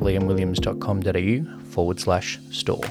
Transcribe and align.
liamwilliams.com.au 0.00 1.64
forward 1.64 2.00
slash 2.00 2.38
store. 2.50 2.84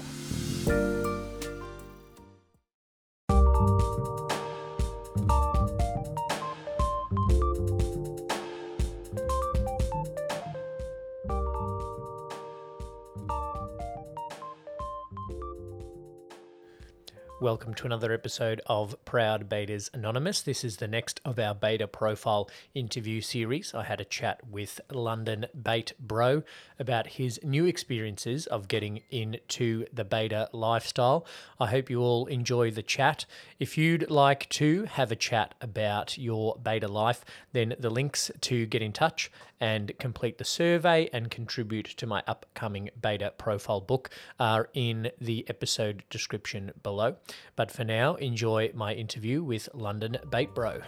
Welcome 17.49 17.73
to 17.73 17.87
another 17.87 18.13
episode 18.13 18.61
of 18.67 18.95
Proud 19.05 19.49
Bators 19.49 19.89
Anonymous. 19.91 20.43
This 20.43 20.63
is 20.63 20.77
the 20.77 20.87
next 20.87 21.19
of 21.25 21.39
our 21.39 21.55
bator 21.55 21.91
profile 21.91 22.47
interview 22.75 23.21
series. 23.21 23.73
I 23.73 23.85
had 23.85 23.99
a 23.99 24.05
chat 24.05 24.47
with 24.47 24.79
London 24.91 25.47
Bait 25.59 25.93
Bro 25.99 26.43
about 26.77 27.07
his 27.07 27.39
new 27.41 27.65
experiences 27.65 28.45
of 28.45 28.67
getting 28.67 29.01
into 29.09 29.87
the 29.91 30.05
bator 30.05 30.47
lifestyle. 30.53 31.25
I 31.59 31.65
hope 31.65 31.89
you 31.89 32.01
all 32.01 32.27
enjoy 32.27 32.69
the 32.69 32.83
chat. 32.83 33.25
If 33.57 33.79
you'd 33.79 34.11
like 34.11 34.47
to 34.49 34.83
have 34.83 35.11
a 35.11 35.15
chat 35.15 35.55
about 35.59 36.19
your 36.19 36.55
bator 36.57 36.87
life, 36.87 37.25
then 37.51 37.73
the 37.79 37.89
links 37.89 38.29
to 38.41 38.67
get 38.67 38.83
in 38.83 38.93
touch 38.93 39.31
and 39.59 39.91
complete 39.99 40.37
the 40.37 40.45
survey 40.45 41.09
and 41.11 41.29
contribute 41.29 41.85
to 41.85 42.07
my 42.07 42.23
upcoming 42.27 42.89
bator 42.99 43.37
profile 43.37 43.81
book 43.81 44.09
are 44.39 44.69
in 44.73 45.11
the 45.19 45.45
episode 45.49 46.03
description 46.09 46.71
below. 46.83 47.15
But 47.55 47.71
for 47.71 47.83
now, 47.83 48.15
enjoy 48.15 48.71
my 48.73 48.93
interview 48.93 49.43
with 49.43 49.69
London 49.73 50.17
Bait 50.29 50.53
Bro. 50.53 50.81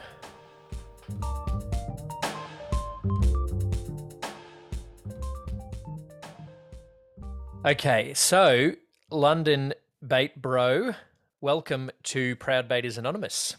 Okay, 7.64 8.14
so 8.16 8.72
London 9.12 9.74
Bait 10.06 10.42
Bro, 10.42 10.96
welcome 11.42 11.92
to 12.04 12.36
Proud 12.38 12.68
Bators 12.68 12.98
Anonymous. 12.98 13.56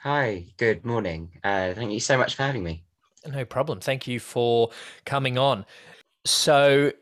Hi, 0.00 0.46
good 0.56 0.84
morning. 0.84 1.30
Uh, 1.44 1.74
thank 1.74 1.92
you 1.92 2.00
so 2.00 2.16
much 2.16 2.34
for 2.34 2.42
having 2.42 2.64
me. 2.64 2.84
No 3.28 3.44
problem. 3.44 3.80
Thank 3.80 4.06
you 4.06 4.20
for 4.20 4.70
coming 5.04 5.38
on. 5.38 5.66
So, 6.24 6.92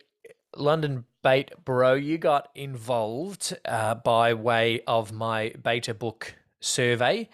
London 0.57 1.05
Bait 1.23 1.53
Bro, 1.65 1.95
you 1.95 2.19
got 2.19 2.51
involved 2.55 3.57
uh, 3.65 3.95
by 3.97 4.35
way 4.35 4.81
of 4.87 5.13
my 5.13 5.53
bator 5.63 5.99
book 5.99 6.35
survey 6.61 7.29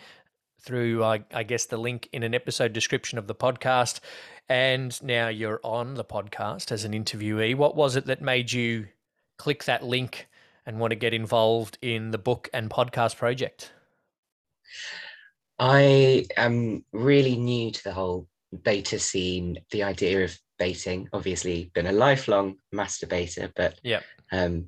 through, 0.61 1.03
I 1.05 1.43
guess, 1.43 1.67
the 1.67 1.77
link 1.77 2.09
in 2.13 2.23
an 2.23 2.35
episode 2.35 2.73
description 2.73 3.19
of 3.19 3.27
the 3.27 3.35
podcast. 3.35 4.01
And 4.49 5.01
now 5.03 5.29
you're 5.29 5.61
on 5.65 5.95
the 5.95 6.05
podcast 6.05 6.71
as 6.71 6.85
an 6.85 6.93
interviewee. 6.93 7.57
What 7.57 7.75
was 7.75 7.97
it 7.97 8.07
that 8.07 8.23
made 8.23 8.53
you 8.53 8.87
click 9.39 9.65
that 9.65 9.85
link 9.85 10.29
and 10.67 10.79
want 10.79 10.93
to 10.93 10.97
get 10.97 11.15
involved 11.15 11.79
in 11.83 12.11
the 12.11 12.19
book 12.19 12.49
and 12.53 12.71
podcast 12.71 13.17
project? 13.17 13.73
I 15.59 16.27
am 16.37 16.85
really 16.93 17.37
new 17.37 17.71
to 17.73 17.85
the 17.85 17.93
whole 17.93 18.29
bator 18.55 19.01
scene, 19.01 19.59
the 19.71 19.83
idea 19.83 20.25
of 20.25 20.37
bating, 20.59 21.09
obviously 21.13 21.71
been 21.75 21.87
a 21.87 21.93
lifelong 21.93 22.57
masturbator, 22.75 23.51
but 23.57 23.79
yeah. 23.83 24.01
um, 24.31 24.67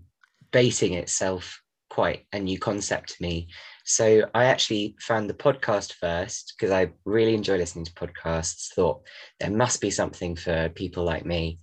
bating 0.52 0.94
itself 0.94 1.60
quite 1.90 2.26
a 2.32 2.38
new 2.40 2.58
concept 2.58 3.10
to 3.10 3.22
me. 3.22 3.48
So 3.84 4.24
I 4.34 4.46
actually 4.46 4.96
found 5.00 5.28
the 5.28 5.34
podcast 5.34 5.92
first 5.94 6.54
because 6.56 6.72
I 6.72 6.90
really 7.04 7.34
enjoy 7.34 7.56
listening 7.56 7.84
to 7.84 7.92
podcasts, 7.92 8.72
thought 8.72 9.02
there 9.38 9.50
must 9.50 9.80
be 9.80 9.90
something 9.90 10.34
for 10.34 10.70
people 10.70 11.04
like 11.04 11.24
me. 11.24 11.60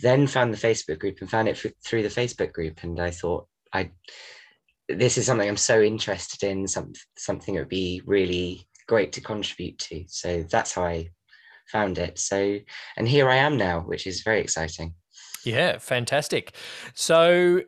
Then 0.00 0.26
found 0.26 0.52
the 0.52 0.58
Facebook 0.58 0.98
group 0.98 1.18
and 1.20 1.30
found 1.30 1.48
it 1.48 1.62
through 1.84 2.02
the 2.02 2.08
Facebook 2.08 2.52
group. 2.52 2.82
And 2.82 2.98
I 2.98 3.10
thought 3.10 3.46
I 3.72 3.90
this 4.88 5.16
is 5.16 5.26
something 5.26 5.48
I'm 5.48 5.56
so 5.56 5.80
interested 5.80 6.42
in, 6.42 6.66
some, 6.66 6.92
something 7.16 7.54
it 7.54 7.60
would 7.60 7.68
be 7.68 8.02
really 8.04 8.66
great 8.88 9.12
to 9.12 9.20
contribute 9.20 9.78
to. 9.78 10.04
So 10.08 10.44
that's 10.50 10.74
how 10.74 10.84
I 10.84 11.10
found 11.72 11.98
it. 11.98 12.18
So, 12.18 12.58
and 12.96 13.08
here 13.08 13.28
I 13.28 13.36
am 13.36 13.56
now, 13.56 13.80
which 13.80 14.06
is 14.06 14.22
very 14.22 14.40
exciting. 14.40 14.94
Yeah, 15.44 15.78
fantastic. 15.78 16.54
So, 16.94 17.62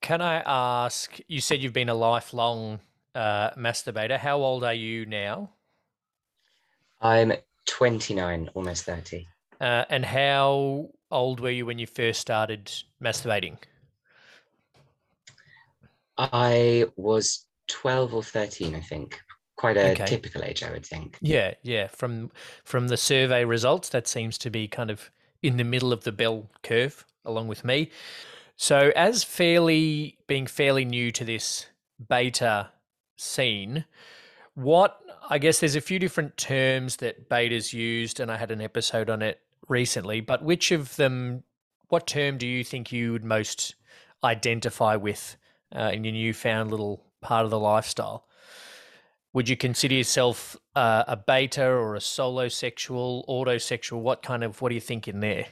can 0.00 0.22
I 0.22 0.36
ask? 0.46 1.18
You 1.26 1.40
said 1.40 1.60
you've 1.60 1.72
been 1.72 1.88
a 1.88 1.94
lifelong 1.94 2.80
uh, 3.14 3.50
masturbator. 3.50 4.18
How 4.18 4.38
old 4.38 4.64
are 4.64 4.72
you 4.72 5.04
now? 5.04 5.50
I'm 7.02 7.32
29, 7.66 8.50
almost 8.54 8.84
30. 8.84 9.26
Uh, 9.60 9.84
and 9.90 10.04
how 10.04 10.88
old 11.10 11.40
were 11.40 11.50
you 11.50 11.66
when 11.66 11.78
you 11.78 11.86
first 11.86 12.20
started 12.20 12.72
masturbating? 13.02 13.58
I 16.16 16.86
was 16.96 17.46
12 17.68 18.14
or 18.14 18.22
13, 18.22 18.74
I 18.74 18.80
think 18.80 19.20
quite 19.58 19.76
a 19.76 19.90
okay. 19.90 20.06
typical 20.06 20.42
age, 20.42 20.62
I 20.62 20.70
would 20.70 20.86
think. 20.86 21.18
Yeah, 21.20 21.54
yeah. 21.62 21.88
From 21.88 22.30
from 22.64 22.88
the 22.88 22.96
survey 22.96 23.44
results, 23.44 23.90
that 23.90 24.08
seems 24.08 24.38
to 24.38 24.50
be 24.50 24.66
kind 24.68 24.90
of 24.90 25.10
in 25.42 25.58
the 25.58 25.64
middle 25.64 25.92
of 25.92 26.04
the 26.04 26.12
bell 26.12 26.48
curve, 26.62 27.04
along 27.24 27.48
with 27.48 27.64
me. 27.64 27.90
So, 28.56 28.92
as 28.96 29.22
fairly 29.22 30.16
being 30.26 30.46
fairly 30.46 30.84
new 30.84 31.12
to 31.12 31.24
this 31.24 31.66
bator 32.02 32.68
scene, 33.16 33.84
what 34.54 35.00
I 35.28 35.38
guess 35.38 35.60
there's 35.60 35.76
a 35.76 35.80
few 35.80 35.98
different 35.98 36.36
terms 36.36 36.96
that 36.96 37.28
bators 37.28 37.72
used, 37.74 38.20
and 38.20 38.30
I 38.30 38.36
had 38.36 38.50
an 38.50 38.60
episode 38.60 39.10
on 39.10 39.22
it 39.22 39.40
recently. 39.68 40.20
But 40.20 40.42
which 40.42 40.70
of 40.70 40.96
them, 40.96 41.42
what 41.88 42.06
term 42.06 42.38
do 42.38 42.46
you 42.46 42.64
think 42.64 42.92
you 42.92 43.12
would 43.12 43.24
most 43.24 43.74
identify 44.22 44.96
with 44.96 45.36
uh, 45.74 45.90
in 45.92 46.04
your 46.04 46.14
newfound 46.14 46.70
little 46.70 47.04
part 47.20 47.44
of 47.44 47.50
the 47.50 47.58
lifestyle? 47.58 48.27
Would 49.38 49.48
you 49.48 49.56
consider 49.56 49.94
yourself 49.94 50.56
uh, 50.74 51.04
a 51.06 51.16
bator 51.16 51.70
or 51.70 51.94
a 51.94 52.00
solo 52.00 52.48
sexual, 52.48 53.24
autosexual? 53.28 54.00
What 54.00 54.20
kind 54.20 54.42
of 54.42 54.60
what 54.60 54.70
do 54.70 54.74
you 54.74 54.80
think 54.80 55.06
in 55.06 55.20
there? 55.20 55.46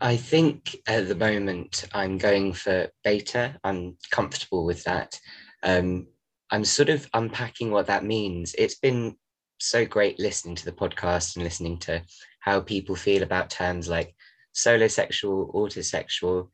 I 0.00 0.16
think 0.16 0.76
at 0.86 1.08
the 1.08 1.16
moment 1.16 1.86
I'm 1.92 2.18
going 2.18 2.52
for 2.52 2.86
bator. 3.04 3.56
I'm 3.64 3.96
comfortable 4.12 4.64
with 4.64 4.84
that. 4.84 5.18
Um, 5.64 6.06
I'm 6.52 6.64
sort 6.64 6.88
of 6.88 7.08
unpacking 7.14 7.72
what 7.72 7.88
that 7.88 8.04
means. 8.04 8.54
It's 8.56 8.76
been 8.76 9.16
so 9.58 9.84
great 9.84 10.20
listening 10.20 10.54
to 10.54 10.64
the 10.64 10.70
podcast 10.70 11.34
and 11.34 11.42
listening 11.42 11.78
to 11.78 12.00
how 12.38 12.60
people 12.60 12.94
feel 12.94 13.24
about 13.24 13.50
terms 13.50 13.88
like 13.88 14.14
solo 14.52 14.86
sexual, 14.86 15.52
autosexual. 15.52 16.48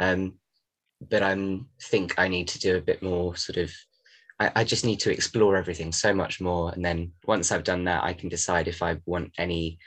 Um, 0.00 0.40
but 1.08 1.22
I 1.22 1.60
think 1.80 2.18
I 2.18 2.26
need 2.26 2.48
to 2.48 2.58
do 2.58 2.76
a 2.76 2.82
bit 2.82 3.00
more 3.00 3.36
sort 3.36 3.58
of 3.58 3.72
I, 4.38 4.52
I 4.56 4.64
just 4.64 4.84
need 4.84 5.00
to 5.00 5.12
explore 5.12 5.56
everything 5.56 5.92
so 5.92 6.14
much 6.14 6.40
more. 6.40 6.72
And 6.72 6.84
then 6.84 7.12
once 7.26 7.52
I've 7.52 7.64
done 7.64 7.84
that, 7.84 8.04
I 8.04 8.12
can 8.12 8.28
decide 8.28 8.68
if 8.68 8.82
I 8.82 8.98
want 9.06 9.32
any 9.38 9.78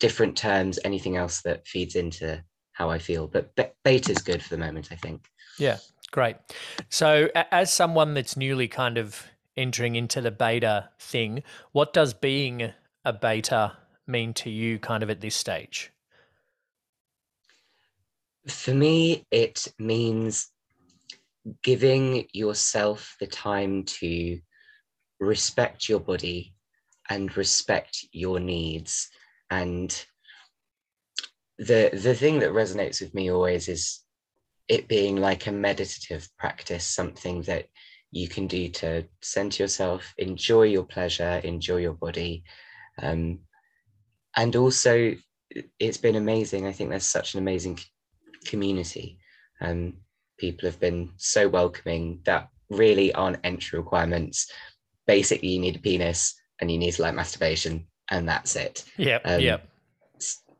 different 0.00 0.36
terms, 0.36 0.78
anything 0.84 1.16
else 1.16 1.42
that 1.42 1.66
feeds 1.66 1.94
into 1.94 2.42
how 2.72 2.90
I 2.90 2.98
feel. 2.98 3.26
But 3.26 3.54
bator 3.84 4.10
is 4.10 4.18
good 4.18 4.42
for 4.42 4.48
the 4.48 4.58
moment, 4.58 4.88
I 4.90 4.96
think. 4.96 5.26
Yeah, 5.58 5.78
great. 6.10 6.36
So, 6.88 7.28
as 7.34 7.72
someone 7.72 8.14
that's 8.14 8.36
newly 8.36 8.68
kind 8.68 8.98
of 8.98 9.26
entering 9.56 9.96
into 9.96 10.20
the 10.20 10.32
bator 10.32 10.88
thing, 10.98 11.42
what 11.72 11.92
does 11.92 12.14
being 12.14 12.72
a 13.04 13.12
bator 13.12 13.72
mean 14.06 14.32
to 14.34 14.50
you 14.50 14.78
kind 14.78 15.02
of 15.02 15.10
at 15.10 15.20
this 15.20 15.36
stage? 15.36 15.90
For 18.48 18.74
me, 18.74 19.24
it 19.30 19.68
means 19.78 20.51
giving 21.62 22.26
yourself 22.32 23.16
the 23.20 23.26
time 23.26 23.84
to 23.84 24.38
respect 25.20 25.88
your 25.88 26.00
body 26.00 26.54
and 27.08 27.36
respect 27.36 28.04
your 28.12 28.40
needs. 28.40 29.08
And 29.50 29.90
the 31.58 31.90
the 31.92 32.14
thing 32.14 32.40
that 32.40 32.50
resonates 32.50 33.00
with 33.00 33.14
me 33.14 33.30
always 33.30 33.68
is 33.68 34.00
it 34.68 34.88
being 34.88 35.16
like 35.16 35.46
a 35.46 35.52
meditative 35.52 36.26
practice 36.38 36.84
something 36.84 37.42
that 37.42 37.66
you 38.10 38.28
can 38.28 38.46
do 38.46 38.68
to 38.68 39.04
center 39.20 39.62
yourself 39.62 40.14
enjoy 40.18 40.62
your 40.62 40.84
pleasure 40.84 41.40
enjoy 41.44 41.76
your 41.76 41.94
body. 41.94 42.44
Um, 43.00 43.40
and 44.36 44.56
also 44.56 45.14
it's 45.78 45.98
been 45.98 46.16
amazing. 46.16 46.66
I 46.66 46.72
think 46.72 46.90
there's 46.90 47.06
such 47.06 47.34
an 47.34 47.40
amazing 47.40 47.78
community. 48.46 49.18
Um, 49.60 49.98
people 50.42 50.68
have 50.68 50.80
been 50.80 51.08
so 51.16 51.48
welcoming 51.48 52.20
that 52.24 52.48
really 52.68 53.14
aren't 53.14 53.38
entry 53.44 53.78
requirements. 53.78 54.50
Basically 55.06 55.50
you 55.50 55.60
need 55.60 55.76
a 55.76 55.78
penis 55.78 56.34
and 56.60 56.70
you 56.70 56.78
need 56.78 56.92
to 56.94 57.02
like 57.02 57.14
masturbation 57.14 57.86
and 58.10 58.28
that's 58.28 58.56
it. 58.56 58.84
Yeah 58.96 59.20
um, 59.24 59.40
yeah 59.40 59.58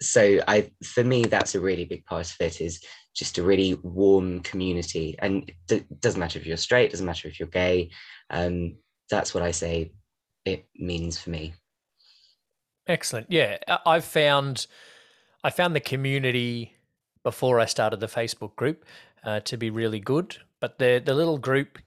so 0.00 0.40
i 0.48 0.68
for 0.82 1.04
me 1.04 1.24
that's 1.24 1.54
a 1.54 1.60
really 1.60 1.84
big 1.84 2.04
part 2.06 2.28
of 2.28 2.36
it 2.40 2.60
is 2.60 2.80
just 3.14 3.38
a 3.38 3.42
really 3.42 3.74
warm 3.82 4.40
community. 4.40 5.16
And 5.18 5.52
it 5.68 6.00
doesn't 6.00 6.18
matter 6.18 6.38
if 6.38 6.46
you're 6.46 6.56
straight 6.56 6.92
doesn't 6.92 7.06
matter 7.06 7.28
if 7.28 7.38
you're 7.38 7.48
gay 7.48 7.90
um, 8.30 8.76
that's 9.10 9.34
what 9.34 9.42
i 9.42 9.50
say 9.50 9.92
it 10.44 10.64
means 10.76 11.18
for 11.18 11.30
me. 11.30 11.54
Excellent. 12.86 13.26
Yeah 13.30 13.58
i've 13.84 14.04
found 14.04 14.66
i 15.44 15.50
found 15.50 15.74
the 15.74 15.86
community 15.94 16.76
before 17.22 17.60
i 17.60 17.66
started 17.66 18.00
the 18.00 18.14
facebook 18.20 18.56
group 18.56 18.84
uh, 19.24 19.40
to 19.40 19.56
be 19.56 19.70
really 19.70 20.00
good 20.00 20.38
but 20.60 20.78
the 20.78 21.02
the 21.04 21.14
little 21.14 21.38
group 21.38 21.78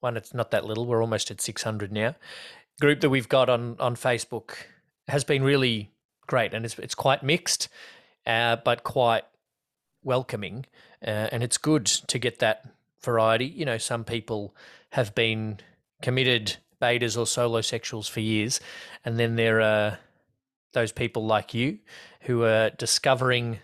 one 0.00 0.16
it's 0.16 0.34
not 0.34 0.50
that 0.50 0.64
little 0.64 0.86
we're 0.86 1.02
almost 1.02 1.30
at 1.30 1.40
600 1.40 1.92
now 1.92 2.14
group 2.80 3.00
that 3.00 3.10
we've 3.10 3.28
got 3.28 3.48
on 3.48 3.76
on 3.78 3.96
facebook 3.96 4.52
has 5.08 5.24
been 5.24 5.42
really 5.42 5.90
great 6.26 6.54
and 6.54 6.64
it's, 6.64 6.78
it's 6.78 6.94
quite 6.94 7.22
mixed 7.22 7.68
uh, 8.28 8.56
but 8.56 8.84
quite 8.84 9.24
welcoming, 10.02 10.66
uh, 11.04 11.28
and 11.32 11.42
it's 11.42 11.56
good 11.56 11.86
to 11.86 12.18
get 12.18 12.38
that 12.38 12.64
variety. 13.02 13.46
You 13.46 13.64
know, 13.64 13.78
some 13.78 14.04
people 14.04 14.54
have 14.90 15.14
been 15.14 15.58
committed 16.02 16.56
bators 16.80 17.16
or 17.16 17.26
solo 17.26 17.60
sexuals 17.60 18.08
for 18.08 18.20
years, 18.20 18.60
and 19.04 19.18
then 19.18 19.36
there 19.36 19.60
are 19.60 19.98
those 20.74 20.92
people 20.92 21.24
like 21.24 21.54
you 21.54 21.78
who 22.22 22.44
are 22.44 22.70
discovering 22.70 23.58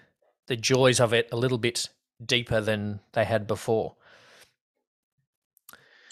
the 0.47 0.57
joys 0.57 0.99
of 0.99 1.13
it 1.13 1.29
a 1.31 1.37
little 1.37 1.59
bit 1.59 1.89
deeper 2.27 2.61
than 2.61 3.01
they 3.13 3.25
had 3.25 3.47
before. 3.47 3.97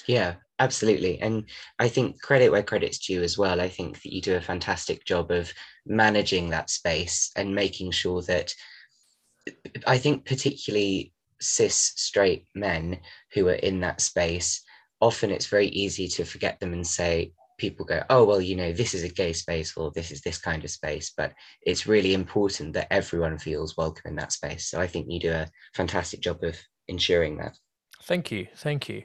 Yeah, 0.07 0.35
absolutely. 0.59 1.21
And 1.21 1.45
I 1.79 1.89
think 1.89 2.21
credit 2.21 2.51
where 2.51 2.63
credit's 2.63 2.99
due 2.99 3.23
as 3.23 3.39
well. 3.39 3.61
I 3.61 3.69
think 3.69 4.03
that 4.03 4.13
you 4.13 4.21
do 4.21 4.37
a 4.37 4.41
fantastic 4.41 5.05
job 5.05 5.31
of 5.31 5.53
managing 5.87 6.51
that 6.51 6.71
space 6.71 7.31
and 7.37 7.55
making 7.55 7.93
sure 7.93 8.23
that 8.23 8.55
I 9.87 9.99
think 9.99 10.25
particularly 10.25 11.13
cis 11.41 11.93
straight 11.97 12.47
men 12.55 13.01
who 13.33 13.49
are 13.49 13.55
in 13.55 13.81
that 13.81 14.01
space, 14.01 14.63
often 15.01 15.31
it's 15.31 15.47
very 15.47 15.69
easy 15.69 16.09
to 16.09 16.25
forget 16.25 16.61
them 16.61 16.73
and 16.73 16.87
say, 16.87 17.33
people 17.63 17.87
go, 17.87 18.03
oh, 18.11 18.25
well, 18.25 18.41
you 18.41 18.57
know, 18.57 18.73
this 18.73 18.93
is 18.93 19.05
a 19.05 19.09
gay 19.09 19.33
space 19.33 19.77
or 19.77 19.93
this 19.93 20.11
is 20.11 20.21
this 20.21 20.37
kind 20.37 20.65
of 20.65 20.71
space. 20.71 21.13
But 21.17 21.33
it's 21.63 21.87
really 21.87 22.13
important 22.13 22.73
that 22.73 22.93
everyone 22.93 23.39
feels 23.39 23.77
welcome 23.77 24.11
in 24.11 24.17
that 24.17 24.33
space. 24.33 24.69
So 24.69 24.81
I 24.81 24.89
think 24.89 25.07
you 25.09 25.21
do 25.21 25.31
a 25.31 25.49
fantastic 25.73 26.21
job 26.21 26.43
of 26.43 26.57
ensuring 26.89 27.39
that. 27.39 27.57
Thank 28.03 28.33
you. 28.33 28.49
Thank 28.57 28.89
you. 28.89 29.05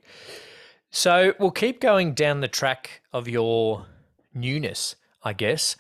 So 0.90 1.36
we'll 1.40 1.52
keep 1.52 1.80
going 1.80 2.16
down 2.16 2.42
the 2.42 2.48
track 2.48 3.02
of 3.14 3.28
your 3.28 3.86
newness, 4.34 4.96
I 5.24 5.34
guess. 5.34 5.76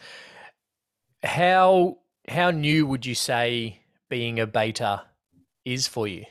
How 1.23 1.97
how 2.27 2.51
new 2.51 2.85
would 2.85 3.07
you 3.07 3.15
say 3.15 3.79
being 4.07 4.39
a 4.39 4.45
bator 4.45 5.01
is 5.65 5.87
for 5.87 6.07
you? 6.07 6.25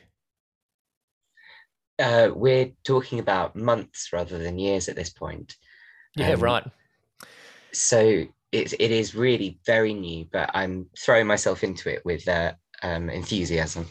Uh, 1.99 2.29
we're 2.35 2.71
talking 2.85 3.19
about 3.19 3.57
months 3.57 4.11
rather 4.13 4.39
than 4.39 4.61
years 4.61 4.89
at 4.89 4.95
this 4.95 5.11
point. 5.11 5.57
Yeah, 6.17 6.33
um, 6.33 6.41
right. 6.41 6.65
So 7.73 8.27
it, 8.53 8.73
it 8.79 8.91
is 8.91 9.15
really 9.15 9.61
very 9.67 9.95
new, 9.95 10.27
but 10.33 10.51
I'm 10.55 10.87
throwing 10.99 11.27
myself 11.27 11.63
into 11.63 11.93
it 11.93 12.05
with 12.05 12.27
uh, 12.27 12.55
um, 12.83 13.11
enthusiasm. 13.11 13.87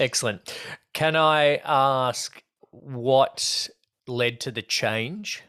Excellent. 0.00 0.54
Can 0.92 1.16
I 1.16 1.60
ask 1.64 2.42
what 2.70 3.68
led 4.06 4.40
to 4.40 4.50
the 4.50 4.62
change? 4.62 5.42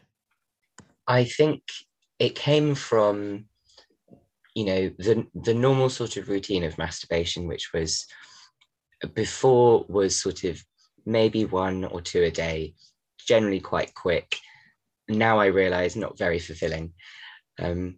I 1.06 1.24
think 1.24 1.62
it 2.18 2.34
came 2.34 2.74
from 2.74 3.46
you 4.54 4.64
know 4.64 4.90
the 4.98 5.26
the 5.34 5.54
normal 5.54 5.90
sort 5.90 6.16
of 6.16 6.28
routine 6.28 6.64
of 6.64 6.78
masturbation 6.78 7.46
which 7.46 7.72
was 7.74 8.06
before 9.14 9.84
was 9.88 10.18
sort 10.18 10.44
of 10.44 10.58
maybe 11.04 11.44
one 11.44 11.84
or 11.84 12.00
two 12.00 12.22
a 12.22 12.30
day 12.30 12.74
generally 13.28 13.60
quite 13.60 13.94
quick 13.94 14.38
now 15.08 15.38
i 15.38 15.46
realize 15.46 15.96
not 15.96 16.18
very 16.18 16.38
fulfilling. 16.38 16.92
Um, 17.58 17.96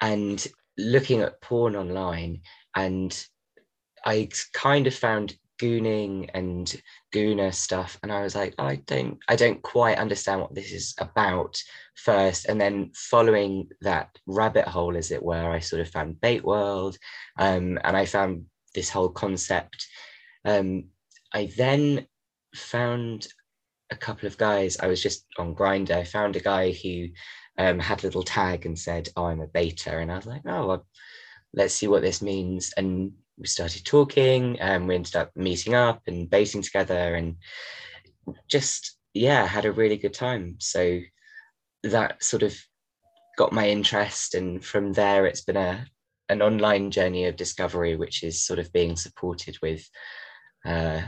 and 0.00 0.46
looking 0.78 1.20
at 1.20 1.40
porn 1.40 1.76
online 1.76 2.40
and 2.74 3.26
i 4.04 4.28
kind 4.54 4.86
of 4.86 4.94
found 4.94 5.34
gooning 5.60 6.30
and 6.32 6.80
gooner 7.14 7.52
stuff 7.52 7.98
and 8.02 8.10
i 8.10 8.22
was 8.22 8.34
like 8.34 8.54
i 8.58 8.76
don't 8.86 9.18
i 9.28 9.36
don't 9.36 9.60
quite 9.60 9.98
understand 9.98 10.40
what 10.40 10.54
this 10.54 10.72
is 10.72 10.94
about 10.98 11.62
first. 11.96 12.46
And 12.46 12.58
then 12.58 12.92
following 12.94 13.68
that 13.82 14.08
rabbit 14.26 14.66
hole 14.66 14.96
as 14.96 15.10
it 15.10 15.22
were 15.22 15.50
i 15.50 15.58
sort 15.58 15.82
of 15.82 15.90
found 15.90 16.16
BateWorld 16.16 16.96
um, 17.38 17.78
and 17.84 17.96
i 17.96 18.06
found 18.06 18.46
this 18.74 18.88
whole 18.88 19.10
concept. 19.10 19.86
Um, 20.44 20.84
i 21.34 21.50
then 21.56 22.06
found 22.54 23.28
a 23.90 23.96
couple 23.96 24.26
of 24.26 24.38
guys 24.38 24.78
i 24.80 24.86
was 24.86 25.02
just 25.02 25.26
on 25.38 25.54
Grindr. 25.54 25.92
i 25.92 26.04
found 26.04 26.36
a 26.36 26.40
guy 26.40 26.72
who 26.72 27.08
um, 27.58 27.78
had 27.78 28.02
a 28.02 28.06
little 28.06 28.22
tag 28.22 28.66
and 28.66 28.78
said 28.78 29.08
oh 29.16 29.24
i'm 29.24 29.40
a 29.40 29.46
bator 29.46 30.00
and 30.00 30.10
i 30.10 30.16
was 30.16 30.26
like 30.26 30.42
oh 30.46 30.66
well, 30.66 30.86
let's 31.54 31.74
see 31.74 31.88
what 31.88 32.02
this 32.02 32.22
means 32.22 32.72
and 32.76 33.12
we 33.38 33.46
started 33.46 33.84
talking 33.84 34.60
and 34.60 34.86
we 34.86 34.94
ended 34.94 35.16
up 35.16 35.30
meeting 35.34 35.74
up 35.74 36.02
and 36.06 36.30
bating 36.30 36.62
together 36.62 37.14
and 37.14 37.36
just 38.48 38.96
yeah 39.14 39.46
had 39.46 39.64
a 39.64 39.72
really 39.72 39.96
good 39.96 40.14
time 40.14 40.56
so 40.58 41.00
that 41.82 42.22
sort 42.22 42.42
of 42.42 42.54
got 43.36 43.52
my 43.52 43.68
interest 43.68 44.34
and 44.34 44.64
from 44.64 44.92
there 44.92 45.26
it's 45.26 45.40
been 45.40 45.56
a 45.56 45.86
an 46.28 46.42
online 46.42 46.90
journey 46.90 47.24
of 47.24 47.34
discovery 47.36 47.96
which 47.96 48.22
is 48.22 48.44
sort 48.44 48.58
of 48.58 48.72
being 48.72 48.94
supported 48.94 49.56
with 49.62 49.88
uh, 50.64 51.00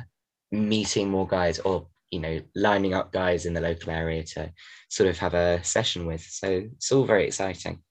meeting 0.51 1.09
more 1.09 1.27
guys 1.27 1.59
or 1.61 1.87
you 2.13 2.21
know 2.21 2.41
lining 2.55 2.95
up 2.95 3.13
guys 3.13 3.47
in 3.47 3.55
the 3.55 3.61
local 3.61 3.91
area 3.91 4.23
to 4.23 4.53
sort 4.89 5.09
of 5.09 5.19
have 5.19 5.35
a 5.35 5.63
session 5.65 6.07
with 6.07 6.23
so 6.23 6.49
it's 6.49 6.93
all 6.93 7.05
very 7.05 7.27
exciting 7.27 7.83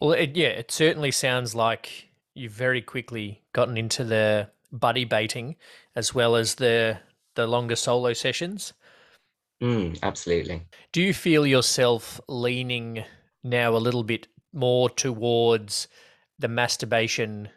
well 0.00 0.12
it, 0.12 0.34
yeah 0.36 0.48
it 0.48 0.70
certainly 0.70 1.10
sounds 1.10 1.54
like 1.54 2.08
you've 2.34 2.52
very 2.52 2.80
quickly 2.80 3.42
gotten 3.52 3.76
into 3.76 4.04
the 4.04 4.48
buddy 4.72 5.04
bating 5.04 5.56
as 5.96 6.14
well 6.14 6.36
as 6.36 6.54
the 6.56 6.98
the 7.38 7.46
longer 7.46 7.76
solo 7.76 8.12
sessions. 8.12 8.72
Mm, 9.62 9.98
absolutely. 10.02 10.62
Do 10.92 11.00
you 11.00 11.14
feel 11.14 11.46
yourself 11.46 12.20
leaning 12.28 13.04
now 13.44 13.76
a 13.76 13.78
little 13.78 14.02
bit 14.02 14.26
more 14.52 14.90
towards 14.90 15.86
the 16.36 16.48
masturbation 16.48 17.48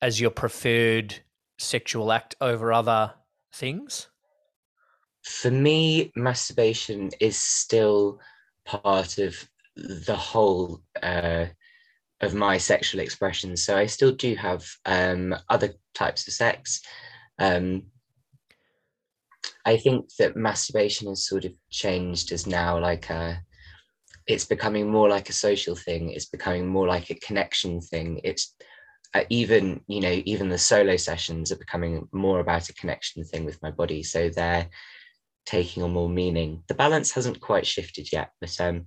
as 0.00 0.20
your 0.20 0.30
preferred 0.30 1.16
sexual 1.58 2.12
act 2.12 2.36
over 2.40 2.72
other 2.72 3.14
things? 3.52 4.08
For 5.22 5.50
me, 5.50 6.12
masturbation 6.16 7.10
is 7.20 7.38
still 7.38 8.20
part 8.64 9.18
of 9.18 9.48
the 9.76 10.16
whole 10.16 10.82
uh, 11.02 11.46
of 12.20 12.34
my 12.34 12.58
sexual 12.58 13.00
expression. 13.00 13.56
So 13.56 13.76
I 13.76 13.86
still 13.86 14.12
do 14.12 14.34
have 14.36 14.64
um, 14.84 15.34
other 15.48 15.74
types 15.94 16.26
of 16.28 16.34
sex. 16.34 16.82
Um, 17.38 17.84
I 19.64 19.76
think 19.76 20.14
that 20.18 20.36
masturbation 20.36 21.08
has 21.08 21.26
sort 21.26 21.44
of 21.44 21.52
changed 21.70 22.32
as 22.32 22.46
now 22.46 22.78
like 22.78 23.08
a, 23.10 23.42
it's 24.26 24.44
becoming 24.44 24.90
more 24.90 25.08
like 25.08 25.28
a 25.28 25.34
social 25.34 25.74
thing. 25.74 26.10
It's 26.10 26.26
becoming 26.26 26.66
more 26.66 26.86
like 26.86 27.10
a 27.10 27.14
connection 27.14 27.80
thing. 27.80 28.20
It's 28.22 28.54
uh, 29.14 29.24
even 29.28 29.80
you 29.88 30.00
know 30.00 30.22
even 30.24 30.48
the 30.48 30.58
solo 30.58 30.96
sessions 30.96 31.50
are 31.50 31.56
becoming 31.56 32.06
more 32.12 32.38
about 32.38 32.68
a 32.68 32.74
connection 32.74 33.24
thing 33.24 33.44
with 33.44 33.60
my 33.62 33.70
body. 33.70 34.02
So 34.02 34.28
they're 34.28 34.68
taking 35.50 35.82
on 35.82 35.92
more 35.92 36.08
meaning. 36.08 36.62
The 36.68 36.74
balance 36.74 37.10
hasn't 37.10 37.40
quite 37.40 37.66
shifted 37.66 38.12
yet, 38.12 38.32
but 38.40 38.58
um, 38.60 38.86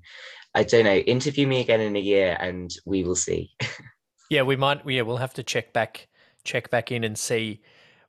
I 0.55 0.63
don't 0.63 0.85
know. 0.85 0.95
Interview 0.95 1.45
me 1.45 1.59
again 1.59 1.81
in 1.81 1.95
a 1.95 1.99
year, 1.99 2.37
and 2.39 2.71
we 2.85 3.03
will 3.03 3.15
see. 3.15 3.51
yeah, 4.29 4.43
we 4.43 4.55
might. 4.55 4.87
Yeah, 4.87 5.01
we'll 5.01 5.17
have 5.17 5.33
to 5.35 5.43
check 5.43 5.73
back, 5.73 6.07
check 6.43 6.69
back 6.69 6.91
in, 6.91 7.03
and 7.03 7.17
see 7.17 7.61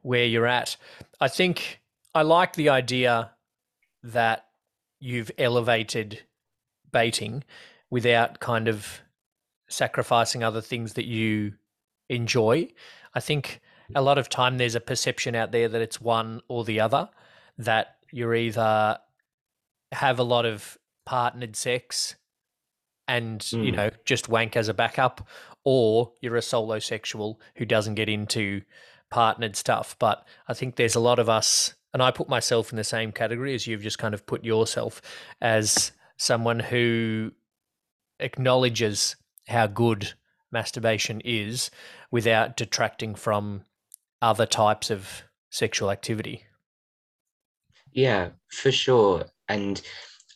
where 0.03 0.25
you're 0.25 0.47
at. 0.47 0.77
I 1.21 1.29
think 1.29 1.81
I 2.15 2.23
like 2.23 2.55
the 2.55 2.69
idea 2.69 3.33
that 4.03 4.47
you've 5.01 5.31
elevated 5.39 6.23
bating 6.93 7.43
without 7.91 8.39
kind 8.39 8.69
of 8.69 9.01
sacrificing 9.69 10.45
other 10.45 10.61
things 10.61 10.93
that 10.93 11.07
you 11.07 11.55
enjoy. 12.09 12.69
I 13.15 13.21
think 13.21 13.61
a 13.95 14.03
lot 14.03 14.19
of 14.19 14.29
time 14.29 14.59
there's 14.59 14.75
a 14.75 14.81
perception 14.81 15.35
out 15.35 15.53
there 15.53 15.69
that 15.69 15.81
it's 15.81 16.01
one 16.01 16.41
or 16.49 16.65
the 16.65 16.81
other, 16.81 17.09
that 17.59 17.97
you're 18.15 18.35
either 18.35 18.97
have 19.91 20.21
a 20.21 20.23
lot 20.23 20.47
of 20.47 20.79
partnered 21.05 21.57
sex 21.57 22.15
and 23.09 23.41
mm. 23.41 23.67
you 23.67 23.73
know 23.73 23.91
just 24.05 24.29
wank 24.29 24.57
as 24.57 24.69
a 24.69 24.75
backup 24.75 25.27
or 25.65 26.13
you're 26.21 26.37
a 26.37 26.43
solo 26.43 26.79
sexual 26.79 27.41
who 27.57 27.65
doesn't 27.65 27.97
get 27.97 28.09
into 28.09 28.63
partnered 29.11 29.57
stuff 29.57 29.97
but 29.99 30.27
i 30.49 30.55
think 30.55 30.77
there's 30.77 30.95
a 30.95 31.01
lot 31.01 31.19
of 31.19 31.29
us 31.29 31.75
and 31.93 32.03
i 32.03 32.11
put 32.11 32.29
myself 32.29 32.71
in 32.73 32.77
the 32.77 32.85
same 32.85 33.11
category 33.13 33.53
as 33.53 33.67
you've 33.67 33.83
just 33.83 33.99
kind 33.99 34.15
of 34.15 34.25
put 34.27 34.45
yourself 34.45 35.03
as 35.41 35.93
someone 36.17 36.61
who 36.61 37.33
acknowledges 38.21 39.17
how 39.49 39.67
good 39.67 40.15
masturbation 40.53 41.21
is 41.25 41.71
without 42.13 42.57
detracting 42.57 43.15
from 43.15 43.63
other 44.23 44.47
types 44.47 44.89
of 44.89 45.25
sexual 45.51 45.91
activity 45.91 46.45
yeah 47.95 48.29
for 48.51 48.71
sure 48.71 49.25
and 49.49 49.81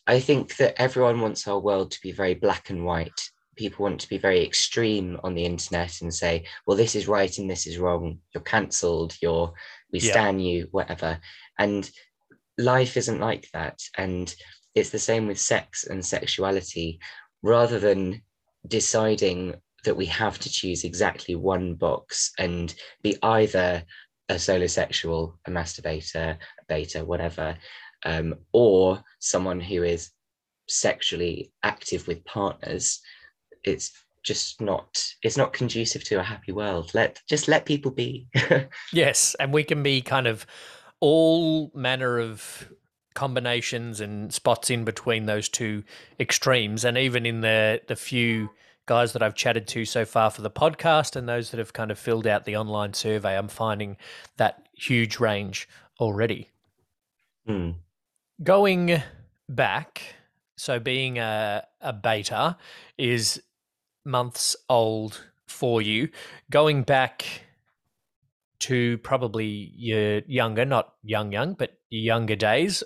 I 0.08 0.20
think 0.20 0.56
that 0.56 0.80
everyone 0.80 1.20
wants 1.20 1.46
our 1.46 1.58
world 1.58 1.90
to 1.90 2.00
be 2.00 2.12
very 2.12 2.32
black 2.32 2.70
and 2.70 2.82
white. 2.86 3.20
People 3.56 3.82
want 3.82 4.00
to 4.00 4.08
be 4.08 4.16
very 4.16 4.42
extreme 4.42 5.20
on 5.22 5.34
the 5.34 5.44
internet 5.44 6.00
and 6.00 6.12
say, 6.12 6.46
well, 6.66 6.78
this 6.78 6.94
is 6.94 7.06
right 7.06 7.36
and 7.36 7.48
this 7.48 7.66
is 7.66 7.76
wrong. 7.76 8.18
You're 8.32 8.42
cancelled, 8.42 9.14
you're 9.20 9.52
we 9.92 10.00
yeah. 10.00 10.12
stand 10.12 10.44
you, 10.44 10.68
whatever. 10.70 11.20
And 11.58 11.88
life 12.56 12.96
isn't 12.96 13.20
like 13.20 13.48
that. 13.52 13.80
And 13.98 14.34
it's 14.74 14.90
the 14.90 14.98
same 14.98 15.26
with 15.26 15.38
sex 15.38 15.84
and 15.84 16.04
sexuality. 16.04 17.00
Rather 17.42 17.78
than 17.78 18.22
deciding 18.66 19.56
that 19.84 19.96
we 19.96 20.06
have 20.06 20.38
to 20.38 20.50
choose 20.50 20.84
exactly 20.84 21.34
one 21.34 21.74
box 21.74 22.32
and 22.38 22.74
be 23.02 23.16
either 23.22 23.84
a 24.30 24.38
solo 24.38 24.66
sexual, 24.66 25.38
a 25.46 25.50
masturbator, 25.50 26.38
bator, 26.68 27.04
whatever, 27.04 27.56
um, 28.04 28.34
or 28.52 29.02
someone 29.18 29.60
who 29.60 29.82
is 29.82 30.10
sexually 30.68 31.52
active 31.62 32.06
with 32.06 32.24
partners, 32.24 33.00
it's 33.64 33.92
just 34.22 34.60
not 34.60 35.02
it's 35.22 35.36
not 35.36 35.52
conducive 35.52 36.04
to 36.04 36.20
a 36.20 36.22
happy 36.22 36.52
world. 36.52 36.92
Let 36.94 37.20
just 37.28 37.48
let 37.48 37.64
people 37.64 37.90
be. 37.90 38.28
yes, 38.92 39.34
and 39.40 39.52
we 39.52 39.64
can 39.64 39.82
be 39.82 40.02
kind 40.02 40.26
of 40.26 40.46
all 41.00 41.70
manner 41.74 42.18
of 42.18 42.68
combinations 43.14 44.00
and 44.00 44.32
spots 44.32 44.70
in 44.70 44.84
between 44.84 45.26
those 45.26 45.48
two 45.48 45.82
extremes 46.20 46.84
and 46.84 46.96
even 46.96 47.26
in 47.26 47.40
the 47.40 47.80
the 47.88 47.96
few 47.96 48.50
guys 48.86 49.12
that 49.12 49.22
I've 49.22 49.34
chatted 49.34 49.66
to 49.68 49.84
so 49.84 50.04
far 50.04 50.30
for 50.30 50.42
the 50.42 50.50
podcast 50.50 51.16
and 51.16 51.28
those 51.28 51.50
that 51.50 51.58
have 51.58 51.72
kind 51.72 51.90
of 51.90 51.98
filled 51.98 52.26
out 52.26 52.44
the 52.44 52.56
online 52.56 52.94
survey 52.94 53.36
I'm 53.36 53.48
finding 53.48 53.96
that 54.36 54.68
huge 54.72 55.18
range 55.18 55.68
already. 56.00 56.50
Hmm. 57.48 57.70
Going 58.44 59.02
back, 59.48 60.02
so 60.56 60.78
being 60.78 61.18
a, 61.18 61.64
a 61.80 61.94
bator 61.94 62.56
is 62.98 63.42
months 64.04 64.54
old 64.68 65.24
for 65.46 65.80
you. 65.80 66.10
Going 66.50 66.82
back 66.82 67.24
to 68.60 68.98
probably 68.98 69.72
your 69.74 70.20
younger, 70.26 70.66
not 70.66 70.94
young, 71.02 71.32
young, 71.32 71.54
but 71.54 71.78
your 71.88 72.02
younger 72.02 72.36
days, 72.36 72.82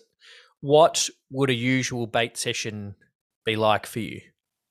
what 0.60 1.08
would 1.30 1.50
a 1.50 1.54
usual 1.54 2.06
bate 2.06 2.36
session 2.36 2.94
be 3.44 3.56
like 3.56 3.84
for 3.84 3.98
you? 3.98 4.20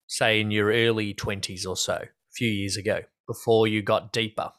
Say 0.07 0.39
in 0.39 0.51
your 0.51 0.67
early 0.67 1.13
20s 1.13 1.67
or 1.67 1.75
so, 1.75 1.95
a 1.95 2.31
few 2.31 2.49
years 2.49 2.77
ago, 2.77 3.01
before 3.27 3.67
you 3.67 3.81
got 3.81 4.13
deeper? 4.13 4.51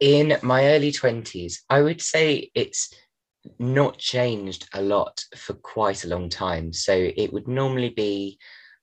In 0.00 0.36
my 0.42 0.66
early 0.66 0.92
20s, 0.92 1.58
I 1.68 1.82
would 1.82 2.00
say 2.00 2.50
it's 2.54 2.92
not 3.58 3.98
changed 3.98 4.68
a 4.72 4.82
lot 4.82 5.24
for 5.36 5.54
quite 5.54 6.04
a 6.04 6.08
long 6.08 6.28
time. 6.28 6.72
So 6.72 6.92
it 6.92 7.32
would 7.32 7.48
normally 7.48 7.90
be 7.90 8.38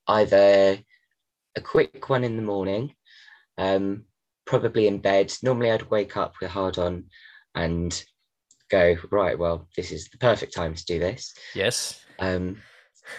either 0.08 0.78
a 1.56 1.62
quick 1.62 2.10
one 2.10 2.24
in 2.24 2.36
the 2.36 2.44
morning, 2.44 2.96
um, 3.58 4.06
probably 4.46 4.88
in 4.88 5.00
bed. 5.00 5.34
Normally 5.42 5.72
I'd 5.72 5.90
wake 5.90 6.18
up 6.18 6.36
with 6.42 6.52
hard 6.52 6.78
on 6.78 7.06
and 7.54 8.04
go, 8.70 8.96
right, 9.12 9.38
well, 9.38 9.68
this 9.76 9.92
is 9.92 10.10
the 10.10 10.18
perfect 10.18 10.54
time 10.54 10.76
to 10.76 10.86
do 10.86 11.00
this. 11.00 11.34
Yes. 11.54 12.02
Um, 12.20 12.58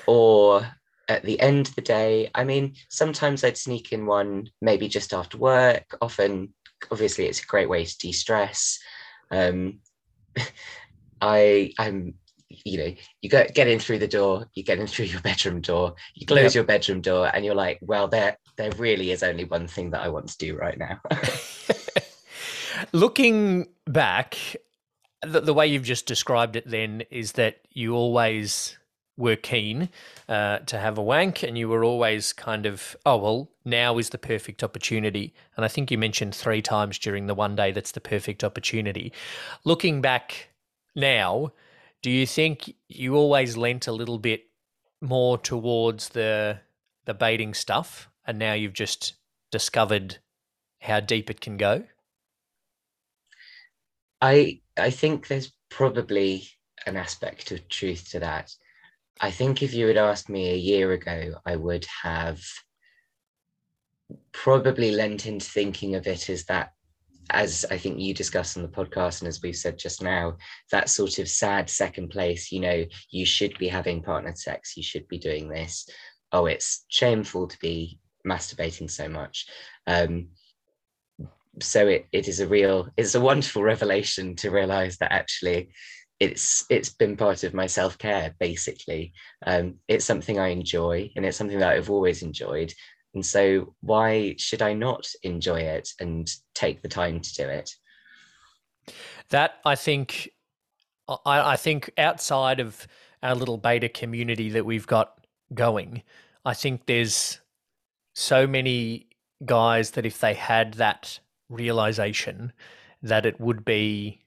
or 0.06 0.66
at 1.08 1.22
the 1.22 1.40
end 1.40 1.68
of 1.68 1.74
the 1.74 1.82
day, 1.82 2.30
I 2.34 2.44
mean, 2.44 2.74
sometimes 2.90 3.44
I'd 3.44 3.56
sneak 3.56 3.92
in 3.92 4.06
one 4.06 4.50
maybe 4.60 4.88
just 4.88 5.14
after 5.14 5.38
work. 5.38 5.84
Often, 6.00 6.52
obviously, 6.90 7.26
it's 7.26 7.42
a 7.42 7.46
great 7.46 7.68
way 7.68 7.84
to 7.84 7.98
de 7.98 8.12
stress. 8.12 8.78
Um, 9.30 9.80
I 11.20 11.72
I'm 11.78 12.14
you 12.48 12.78
know 12.78 12.94
you 13.20 13.28
get 13.28 13.54
get 13.54 13.68
in 13.68 13.78
through 13.78 13.98
the 13.98 14.08
door 14.08 14.46
you 14.54 14.62
get 14.62 14.78
in 14.78 14.86
through 14.86 15.06
your 15.06 15.20
bedroom 15.20 15.60
door 15.60 15.94
you 16.14 16.26
close 16.26 16.44
yep. 16.44 16.54
your 16.54 16.64
bedroom 16.64 17.00
door 17.00 17.30
and 17.34 17.44
you're 17.44 17.54
like 17.54 17.78
well 17.82 18.06
there 18.06 18.36
there 18.56 18.70
really 18.72 19.10
is 19.10 19.22
only 19.22 19.44
one 19.44 19.66
thing 19.66 19.90
that 19.90 20.02
i 20.02 20.08
want 20.08 20.28
to 20.28 20.38
do 20.38 20.56
right 20.56 20.78
now 20.78 21.00
looking 22.92 23.66
back 23.86 24.36
the, 25.22 25.40
the, 25.40 25.54
way 25.54 25.66
you've 25.66 25.82
just 25.82 26.06
described 26.06 26.56
it 26.56 26.68
then 26.68 27.02
is 27.10 27.32
that 27.32 27.56
you 27.72 27.94
always 27.94 28.78
were 29.16 29.36
keen 29.36 29.88
uh, 30.28 30.58
to 30.58 30.78
have 30.78 30.98
a 30.98 31.02
wank 31.02 31.42
and 31.42 31.56
you 31.56 31.68
were 31.68 31.82
always 31.82 32.32
kind 32.32 32.66
of 32.66 32.94
oh 33.06 33.16
well 33.16 33.50
now 33.64 33.96
is 33.96 34.10
the 34.10 34.18
perfect 34.18 34.62
opportunity 34.62 35.32
and 35.56 35.64
i 35.64 35.68
think 35.68 35.90
you 35.90 35.96
mentioned 35.96 36.34
three 36.34 36.60
times 36.60 36.98
during 36.98 37.26
the 37.26 37.34
one 37.34 37.56
day 37.56 37.72
that's 37.72 37.92
the 37.92 38.00
perfect 38.00 38.44
opportunity 38.44 39.10
looking 39.64 40.02
back 40.02 40.50
now, 40.96 41.52
do 42.02 42.10
you 42.10 42.26
think 42.26 42.72
you 42.88 43.14
always 43.14 43.56
lent 43.56 43.86
a 43.86 43.92
little 43.92 44.18
bit 44.18 44.46
more 45.00 45.36
towards 45.38 46.08
the 46.08 46.60
the 47.04 47.14
bating 47.14 47.54
stuff, 47.54 48.08
and 48.26 48.38
now 48.38 48.54
you've 48.54 48.72
just 48.72 49.14
discovered 49.52 50.18
how 50.80 50.98
deep 50.98 51.30
it 51.30 51.40
can 51.40 51.58
go? 51.58 51.84
I 54.22 54.62
I 54.76 54.90
think 54.90 55.28
there's 55.28 55.52
probably 55.68 56.48
an 56.86 56.96
aspect 56.96 57.52
of 57.52 57.68
truth 57.68 58.10
to 58.10 58.20
that. 58.20 58.54
I 59.20 59.30
think 59.30 59.62
if 59.62 59.72
you 59.72 59.86
had 59.86 59.96
asked 59.96 60.28
me 60.28 60.50
a 60.50 60.56
year 60.56 60.92
ago, 60.92 61.36
I 61.44 61.56
would 61.56 61.86
have 62.02 62.40
probably 64.32 64.90
lent 64.92 65.26
into 65.26 65.46
thinking 65.46 65.94
of 65.94 66.06
it 66.06 66.28
as 66.28 66.44
that 66.44 66.72
as 67.30 67.64
I 67.70 67.78
think 67.78 67.98
you 67.98 68.14
discussed 68.14 68.56
on 68.56 68.62
the 68.62 68.68
podcast, 68.68 69.20
and 69.20 69.28
as 69.28 69.42
we've 69.42 69.56
said 69.56 69.78
just 69.78 70.02
now, 70.02 70.36
that 70.70 70.88
sort 70.88 71.18
of 71.18 71.28
sad 71.28 71.68
second 71.68 72.10
place, 72.10 72.52
you 72.52 72.60
know, 72.60 72.84
you 73.10 73.26
should 73.26 73.58
be 73.58 73.68
having 73.68 74.02
partnered 74.02 74.38
sex, 74.38 74.76
you 74.76 74.82
should 74.82 75.08
be 75.08 75.18
doing 75.18 75.48
this. 75.48 75.88
Oh, 76.30 76.46
it's 76.46 76.84
shameful 76.88 77.48
to 77.48 77.58
be 77.58 77.98
masturbating 78.26 78.90
so 78.90 79.08
much. 79.08 79.46
Um, 79.86 80.28
so 81.60 81.88
it, 81.88 82.06
it 82.12 82.28
is 82.28 82.40
a 82.40 82.46
real, 82.46 82.90
it's 82.96 83.14
a 83.14 83.20
wonderful 83.20 83.62
revelation 83.74 84.36
to 84.36 84.50
realize 84.50 84.98
that 84.98 85.12
actually 85.12 85.70
it's 86.18 86.64
it's 86.70 86.88
been 86.88 87.16
part 87.16 87.44
of 87.44 87.52
my 87.52 87.66
self-care 87.66 88.34
basically 88.40 89.12
um, 89.46 89.74
it's 89.88 90.04
something 90.04 90.38
i 90.38 90.48
enjoy 90.48 91.10
and 91.14 91.26
it's 91.26 91.36
something 91.36 91.58
that 91.58 91.72
i've 91.72 91.90
always 91.90 92.22
enjoyed 92.22 92.72
and 93.16 93.24
so, 93.24 93.74
why 93.80 94.34
should 94.36 94.60
I 94.60 94.74
not 94.74 95.06
enjoy 95.22 95.60
it 95.60 95.88
and 95.98 96.30
take 96.54 96.82
the 96.82 96.88
time 96.88 97.20
to 97.20 97.34
do 97.34 97.48
it? 97.48 97.70
That 99.30 99.54
I 99.64 99.74
think, 99.74 100.28
I, 101.08 101.52
I 101.52 101.56
think 101.56 101.90
outside 101.96 102.60
of 102.60 102.86
our 103.22 103.34
little 103.34 103.58
bator 103.58 103.92
community 103.92 104.50
that 104.50 104.66
we've 104.66 104.86
got 104.86 105.26
going, 105.54 106.02
I 106.44 106.52
think 106.52 106.84
there's 106.84 107.40
so 108.14 108.46
many 108.46 109.08
guys 109.46 109.92
that 109.92 110.04
if 110.04 110.18
they 110.18 110.34
had 110.34 110.74
that 110.74 111.18
realization 111.48 112.52
that 113.00 113.24
it 113.24 113.40
would 113.40 113.64
be 113.64 114.20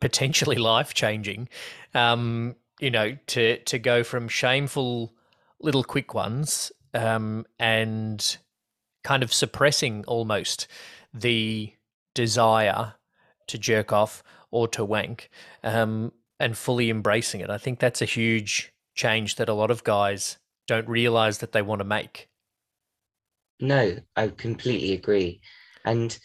potentially 0.00 0.56
life 0.56 0.94
changing, 0.94 1.48
um, 1.94 2.56
you 2.80 2.90
know, 2.90 3.16
to 3.28 3.58
to 3.58 3.78
go 3.78 4.02
from 4.02 4.28
shameful 4.28 5.12
little 5.60 5.84
quick 5.84 6.14
ones 6.14 6.72
um, 6.94 7.46
and 7.58 8.38
kind 9.04 9.22
of 9.22 9.32
suppressing 9.32 10.04
almost 10.06 10.66
the 11.12 11.72
desire 12.14 12.94
to 13.46 13.58
jerk 13.58 13.92
off 13.92 14.22
or 14.50 14.68
to 14.68 14.84
wank 14.84 15.30
um, 15.62 16.12
and 16.38 16.56
fully 16.56 16.90
embracing 16.90 17.40
it. 17.40 17.50
I 17.50 17.58
think 17.58 17.78
that's 17.78 18.02
a 18.02 18.06
huge 18.06 18.72
change 18.94 19.36
that 19.36 19.48
a 19.48 19.54
lot 19.54 19.70
of 19.70 19.84
guys 19.84 20.38
don't 20.66 20.88
realize 20.88 21.38
that 21.38 21.52
they 21.52 21.62
want 21.62 21.80
to 21.80 21.84
make. 21.84 22.28
No, 23.60 23.98
I 24.16 24.28
completely 24.28 24.92
agree. 24.92 25.40
And 25.84 26.18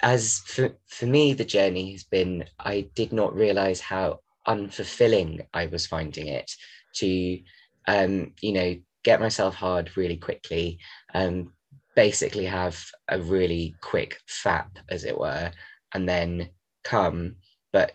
as 0.00 0.38
for, 0.46 0.70
for 0.86 1.06
me, 1.06 1.32
the 1.32 1.44
journey 1.44 1.92
has 1.92 2.04
been 2.04 2.44
I 2.58 2.88
did 2.94 3.12
not 3.12 3.34
realize 3.34 3.80
how 3.80 4.20
unfulfilling 4.46 5.46
I 5.52 5.66
was 5.66 5.86
finding 5.86 6.28
it. 6.28 6.50
to, 6.94 7.40
um, 7.86 8.32
you 8.40 8.52
know, 8.52 8.76
get 9.04 9.20
myself 9.20 9.54
hard 9.54 9.96
really 9.96 10.16
quickly, 10.16 10.78
um, 11.14 11.52
basically 11.94 12.44
have 12.44 12.82
a 13.08 13.20
really 13.20 13.74
quick 13.80 14.18
fap, 14.28 14.68
as 14.90 15.04
it 15.04 15.18
were, 15.18 15.50
and 15.94 16.08
then 16.08 16.50
come. 16.84 17.36
But 17.72 17.92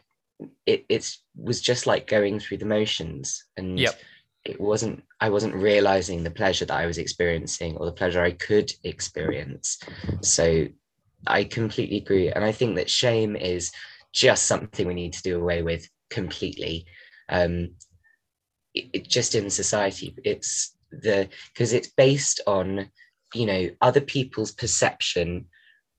it 0.66 0.86
it's 0.90 1.24
was 1.36 1.62
just 1.62 1.88
like 1.88 2.08
going 2.08 2.40
through 2.40 2.58
the 2.58 2.66
motions, 2.66 3.46
and 3.58 3.80
Yep. 3.80 4.00
it 4.46 4.60
wasn't. 4.60 5.04
I 5.20 5.30
wasn't 5.30 5.56
realizing 5.56 6.24
the 6.24 6.32
pleasure 6.32 6.66
that 6.66 6.80
I 6.80 6.86
was 6.86 6.98
experiencing 6.98 7.78
or 7.78 7.86
the 7.86 7.92
pleasure 7.92 8.22
I 8.22 8.32
could 8.32 8.72
experience. 8.84 9.80
So 10.22 10.68
I 11.28 11.44
completely 11.44 11.98
agree, 11.98 12.30
and 12.30 12.44
I 12.44 12.52
think 12.52 12.76
that 12.76 12.90
shame 12.90 13.36
is 13.36 13.72
just 14.14 14.46
something 14.46 14.88
we 14.88 14.94
need 14.94 15.14
to 15.14 15.24
do 15.24 15.40
away 15.40 15.62
with 15.62 15.88
completely. 16.10 16.86
Um, 17.30 17.72
it, 18.74 18.90
it 18.94 19.10
just 19.10 19.36
in 19.36 19.50
society, 19.50 20.16
it's 20.24 20.76
the 21.02 21.30
because 21.54 21.74
it's 21.74 21.88
based 21.88 22.42
on 22.48 22.90
you 23.34 23.46
know 23.46 23.70
other 23.82 24.02
people's 24.02 24.52
perception 24.52 25.46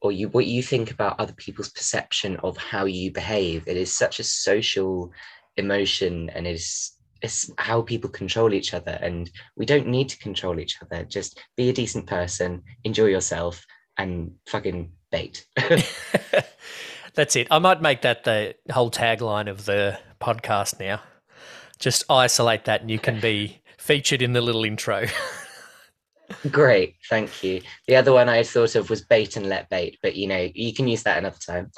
or 0.01 0.13
you 0.13 0.29
what 0.29 0.47
you 0.47 0.63
think 0.63 0.91
about 0.91 1.19
other 1.19 1.33
people's 1.33 1.71
perception 1.71 2.37
of 2.39 2.57
how 2.57 2.85
you 2.85 3.11
behave 3.11 3.67
it 3.67 3.77
is 3.77 3.97
such 3.97 4.21
a 4.21 4.25
social 4.25 5.11
emotion 5.57 6.31
and 6.31 6.47
it's 6.47 6.99
it's 7.23 7.51
how 7.59 7.81
people 7.81 8.11
control 8.11 8.53
each 8.53 8.75
other 8.75 8.99
and 9.01 9.31
we 9.57 9.65
don't 9.65 9.87
need 9.87 10.09
to 10.09 10.19
control 10.19 10.61
each 10.61 10.77
other 10.83 11.05
just 11.05 11.41
be 11.57 11.69
a 11.69 11.73
decent 11.73 12.07
person 12.07 12.63
enjoy 12.85 13.07
yourself 13.07 13.65
and 13.99 14.31
fucking 14.47 14.91
bate 15.15 15.47
That's 17.15 17.37
it. 17.37 17.47
I 17.49 17.61
might 17.61 17.81
make 17.81 18.03
that 18.03 18.25
the 18.25 18.57
whole 18.73 18.91
tagline 18.91 19.49
of 19.49 19.67
the 19.67 20.01
podcast 20.21 20.81
now. 20.81 21.01
Just 21.79 22.03
isolate 22.11 22.65
that 22.65 22.81
and 22.81 22.91
you 22.91 22.99
can 22.99 23.21
be 23.21 23.63
featured 23.79 24.21
in 24.21 24.33
the 24.33 24.41
little 24.41 24.65
intro. 24.65 25.07
great 26.51 26.97
thank 27.11 27.45
you 27.45 27.61
the 27.87 27.95
other 27.95 28.11
one 28.11 28.31
i 28.31 28.43
thought 28.43 28.75
of 28.77 28.89
was 28.89 29.03
bate 29.03 29.37
and 29.37 29.47
let 29.47 29.69
bate 29.69 29.99
but 30.03 30.17
you 30.17 30.27
know 30.27 30.49
you 30.55 30.73
can 30.73 30.89
use 30.89 31.03
that 31.03 31.19
another 31.19 31.37
time 31.47 31.71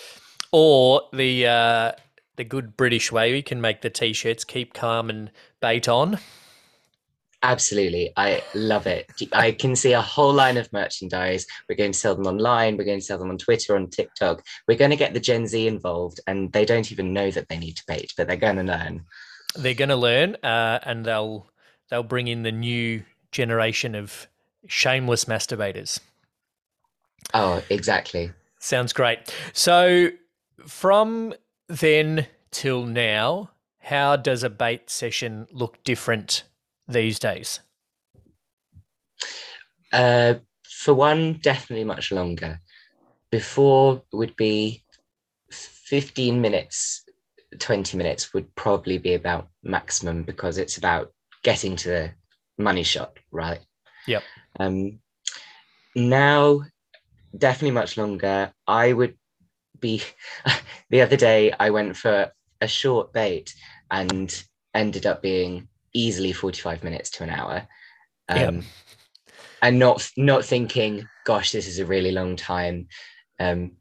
or 0.52 1.02
the 1.12 1.46
uh, 1.46 1.92
the 2.38 2.44
good 2.44 2.76
British 2.76 3.12
way, 3.12 3.32
we 3.32 3.42
can 3.42 3.60
make 3.60 3.82
the 3.82 3.90
t-shirts 3.90 4.44
keep 4.44 4.72
calm 4.72 5.10
and 5.10 5.30
bate 5.60 5.88
on. 5.88 6.18
Absolutely. 7.42 8.12
I 8.16 8.42
love 8.54 8.86
it. 8.88 9.10
I 9.32 9.52
can 9.52 9.76
see 9.76 9.92
a 9.92 10.00
whole 10.00 10.32
line 10.32 10.56
of 10.56 10.72
merchandise. 10.72 11.46
We're 11.68 11.76
going 11.76 11.92
to 11.92 11.98
sell 11.98 12.16
them 12.16 12.26
online. 12.26 12.76
We're 12.76 12.84
going 12.84 12.98
to 12.98 13.04
sell 13.04 13.18
them 13.18 13.30
on 13.30 13.38
Twitter, 13.38 13.76
on 13.76 13.88
TikTok. 13.88 14.44
We're 14.66 14.76
going 14.76 14.90
to 14.90 14.96
get 14.96 15.14
the 15.14 15.20
Gen 15.20 15.46
Z 15.46 15.68
involved, 15.68 16.20
and 16.26 16.52
they 16.52 16.64
don't 16.64 16.90
even 16.90 17.12
know 17.12 17.30
that 17.30 17.48
they 17.48 17.58
need 17.58 17.76
to 17.76 17.84
bate, 17.86 18.12
but 18.16 18.26
they're 18.26 18.36
going 18.36 18.56
to 18.56 18.64
learn. 18.64 19.04
They're 19.54 19.74
going 19.74 19.88
to 19.90 19.96
learn, 19.96 20.36
uh, 20.42 20.80
and 20.82 21.04
they'll 21.04 21.46
they'll 21.90 22.02
bring 22.02 22.26
in 22.26 22.42
the 22.42 22.52
new 22.52 23.04
generation 23.30 23.94
of 23.94 24.26
shameless 24.66 25.26
masturbators. 25.26 26.00
Oh, 27.34 27.62
exactly. 27.70 28.32
Sounds 28.58 28.92
great. 28.92 29.32
So, 29.52 30.08
from 30.66 31.34
then 31.68 32.26
till 32.50 32.84
now, 32.84 33.50
how 33.78 34.16
does 34.16 34.42
a 34.42 34.50
bate 34.50 34.90
session 34.90 35.46
look 35.52 35.82
different 35.84 36.42
these 36.88 37.18
days? 37.18 37.60
Uh, 39.92 40.34
for 40.68 40.94
one, 40.94 41.34
definitely 41.42 41.84
much 41.84 42.12
longer. 42.12 42.60
Before 43.30 44.02
would 44.12 44.36
be 44.36 44.84
15 45.50 46.40
minutes, 46.40 47.04
20 47.58 47.96
minutes 47.96 48.32
would 48.32 48.54
probably 48.54 48.98
be 48.98 49.14
about 49.14 49.48
maximum 49.62 50.22
because 50.22 50.58
it's 50.58 50.78
about 50.78 51.12
getting 51.42 51.76
to 51.76 51.88
the 51.88 52.10
money 52.58 52.82
shot, 52.82 53.18
right? 53.30 53.60
Yep. 54.06 54.22
Um, 54.58 55.00
now, 55.94 56.62
definitely 57.36 57.72
much 57.72 57.96
longer. 57.96 58.52
I 58.66 58.92
would 58.92 59.16
be. 59.80 60.02
the 60.90 61.02
other 61.02 61.16
day, 61.16 61.52
I 61.58 61.70
went 61.70 61.96
for 61.96 62.30
a 62.60 62.68
short 62.68 63.12
bate 63.12 63.54
and 63.90 64.44
ended 64.74 65.06
up 65.06 65.22
being 65.22 65.68
easily 65.94 66.32
45 66.32 66.84
minutes 66.84 67.10
to 67.10 67.24
an 67.24 67.30
hour. 67.30 67.66
Um, 68.28 68.38
Yep. 68.56 68.64
And 69.60 69.78
not 69.80 70.08
not 70.16 70.44
thinking, 70.44 71.08
gosh, 71.24 71.50
this 71.50 71.66
is 71.66 71.80
a 71.80 71.86
really 71.86 72.12
long 72.12 72.36
time. 72.36 72.86
Um, 73.40 73.72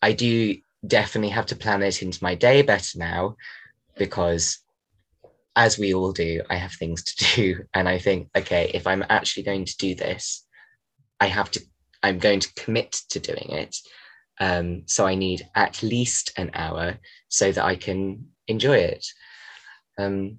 I 0.00 0.12
do 0.12 0.56
definitely 0.86 1.30
have 1.30 1.46
to 1.46 1.56
plan 1.56 1.82
it 1.82 2.02
into 2.02 2.22
my 2.22 2.34
day 2.34 2.62
better 2.62 2.98
now 2.98 3.36
because 3.98 4.58
as 5.56 5.78
we 5.78 5.94
all 5.94 6.12
do, 6.12 6.42
I 6.50 6.56
have 6.56 6.72
things 6.72 7.02
to 7.02 7.24
do. 7.36 7.64
And 7.74 7.88
I 7.88 7.98
think, 7.98 8.28
okay, 8.36 8.70
if 8.74 8.86
I'm 8.86 9.04
actually 9.08 9.42
going 9.42 9.64
to 9.64 9.76
do 9.78 9.94
this, 9.94 10.46
I 11.18 11.26
have 11.26 11.50
to, 11.52 11.60
I'm 12.02 12.18
going 12.18 12.40
to 12.40 12.54
commit 12.54 12.92
to 13.10 13.18
doing 13.18 13.50
it. 13.50 13.76
Um, 14.38 14.82
so 14.84 15.06
I 15.06 15.14
need 15.14 15.48
at 15.54 15.82
least 15.82 16.32
an 16.36 16.50
hour 16.52 16.98
so 17.28 17.50
that 17.50 17.64
I 17.64 17.74
can 17.74 18.26
enjoy 18.46 18.76
it. 18.76 19.06
Um, 19.98 20.38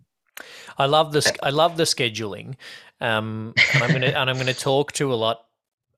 I 0.78 0.86
love 0.86 1.12
this. 1.12 1.32
I 1.41 1.50
love 1.50 1.78
the 1.78 1.84
scheduling, 1.84 2.56
um, 3.02 3.54
and 3.73 3.84
I'm 3.84 3.91
gonna 3.91 4.08
and 4.08 4.30
I'm 4.30 4.38
gonna 4.38 4.54
talk 4.54 4.91
to 4.93 5.13
a 5.13 5.15
lot, 5.15 5.45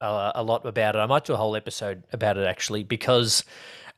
uh, 0.01 0.31
a 0.35 0.43
lot 0.43 0.65
about 0.65 0.95
it. 0.95 0.99
I 0.99 1.05
might 1.05 1.25
do 1.25 1.33
a 1.33 1.37
whole 1.37 1.55
episode 1.55 2.03
about 2.13 2.37
it 2.37 2.47
actually 2.47 2.83
because 2.83 3.43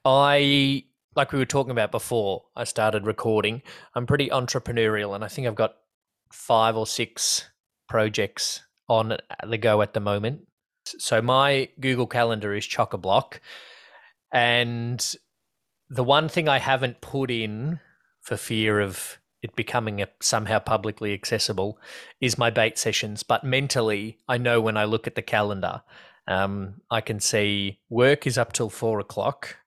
I, 0.04 0.86
like 1.16 1.32
we 1.32 1.40
were 1.40 1.46
talking 1.46 1.72
about 1.72 1.92
before, 1.92 2.46
I 2.56 2.64
started 2.64 3.06
recording. 3.06 3.62
I'm 3.96 4.08
pretty 4.08 4.30
entrepreneurial, 4.30 5.14
and 5.14 5.24
I 5.24 5.28
think 5.28 5.48
I've 5.48 5.56
got 5.56 5.76
five 6.32 6.76
or 6.76 6.88
six 6.88 7.50
projects 7.88 8.64
on 8.88 9.18
the 9.48 9.58
go 9.58 9.82
at 9.82 9.94
the 9.94 10.00
moment. 10.00 10.48
So 10.86 11.22
my 11.22 11.70
Google 11.80 12.08
Calendar 12.08 12.56
is 12.56 12.66
chock 12.66 12.94
a 12.94 12.98
block, 12.98 13.40
and 14.32 15.16
the 15.90 16.04
one 16.04 16.28
thing 16.28 16.48
I 16.50 16.58
haven't 16.58 17.02
put 17.02 17.30
in 17.30 17.80
for 18.22 18.38
fear 18.38 18.80
of 18.80 19.20
it 19.42 19.56
becoming 19.56 20.02
a, 20.02 20.08
somehow 20.20 20.60
publicly 20.60 21.14
accessible 21.14 21.80
is 22.20 22.38
my 22.38 22.50
bate 22.50 22.78
sessions. 22.78 23.24
But 23.24 23.44
mentally, 23.44 24.18
I 24.28 24.38
know 24.38 24.62
when 24.62 24.78
I 24.78 24.86
look 24.86 25.08
at 25.08 25.16
the 25.16 25.22
calendar, 25.22 25.82
um, 26.28 26.82
I 26.90 27.02
can 27.02 27.20
see 27.20 27.80
work 27.90 28.28
is 28.28 28.38
up 28.38 28.54
till 28.54 28.70
four 28.70 29.00
o'clock, 29.00 29.58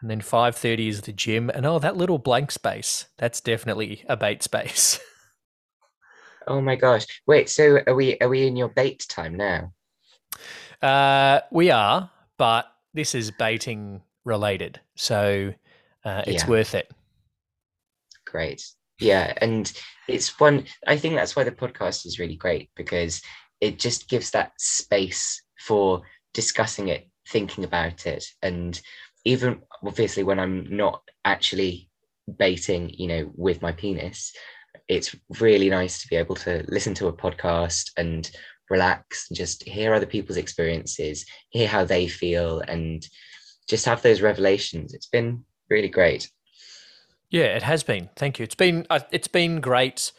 and 0.00 0.10
then 0.10 0.20
five 0.20 0.56
thirty 0.56 0.88
is 0.88 1.02
the 1.02 1.12
gym, 1.12 1.50
and 1.50 1.66
oh, 1.66 1.78
that 1.78 1.96
little 1.96 2.18
blank 2.18 2.50
space 2.50 3.06
that's 3.18 3.40
definitely 3.40 4.04
a 4.08 4.16
bate 4.16 4.42
space. 4.42 5.00
oh 6.46 6.60
my 6.60 6.76
gosh! 6.76 7.04
Wait, 7.26 7.48
so 7.48 7.80
are 7.86 7.94
we 7.94 8.18
are 8.20 8.28
we 8.28 8.46
in 8.46 8.56
your 8.56 8.68
bate 8.68 9.04
time 9.08 9.36
now? 9.36 9.72
uh, 10.82 11.40
we 11.50 11.70
are, 11.70 12.10
but 12.38 12.66
this 12.92 13.14
is 13.14 13.30
bating 13.32 14.02
related, 14.24 14.80
so 14.94 15.52
uh, 16.04 16.22
it's 16.26 16.44
Yeah. 16.44 16.48
worth 16.50 16.74
it. 16.74 16.90
Great. 18.24 18.62
Yeah, 19.00 19.32
and 19.38 19.70
it's 20.08 20.38
one. 20.38 20.66
I 20.86 20.96
think 20.96 21.14
that's 21.14 21.34
why 21.34 21.44
the 21.44 21.50
podcast 21.52 22.06
is 22.06 22.18
really 22.18 22.36
great 22.36 22.70
because 22.76 23.22
it 23.60 23.78
just 23.78 24.08
gives 24.08 24.30
that 24.30 24.52
space 24.58 25.42
for 25.58 26.02
discussing 26.32 26.88
it, 26.88 27.08
thinking 27.28 27.64
about 27.64 28.06
it, 28.06 28.24
and 28.42 28.80
even 29.24 29.62
obviously 29.84 30.22
when 30.22 30.38
I'm 30.38 30.76
not 30.76 31.02
actually 31.24 31.88
bating, 32.38 32.90
you 32.90 33.08
know, 33.08 33.32
with 33.34 33.62
my 33.62 33.72
penis, 33.72 34.32
it's 34.88 35.14
really 35.40 35.70
nice 35.70 36.02
to 36.02 36.08
be 36.08 36.16
able 36.16 36.36
to 36.36 36.64
listen 36.68 36.94
to 36.94 37.08
a 37.08 37.12
podcast 37.12 37.90
and 37.96 38.30
relax 38.70 39.26
and 39.30 39.36
just 39.36 39.62
hear 39.64 39.94
other 39.94 40.06
people's 40.06 40.36
experiences, 40.36 41.24
hear 41.50 41.66
how 41.68 41.84
they 41.84 42.06
feel, 42.06 42.60
and 42.60 43.06
just 43.68 43.86
have 43.86 44.02
those 44.02 44.20
revelations. 44.22 44.94
It's 44.94 45.08
been 45.08 45.44
really 45.70 45.88
great. 45.88 46.30
Yeah, 47.34 47.56
it 47.56 47.64
has 47.64 47.82
been. 47.82 48.10
Thank 48.14 48.38
you. 48.38 48.44
It's 48.44 48.54
been 48.54 48.86
uh, 48.88 49.00
it's 49.10 49.26
been 49.26 49.60
great 49.60 50.12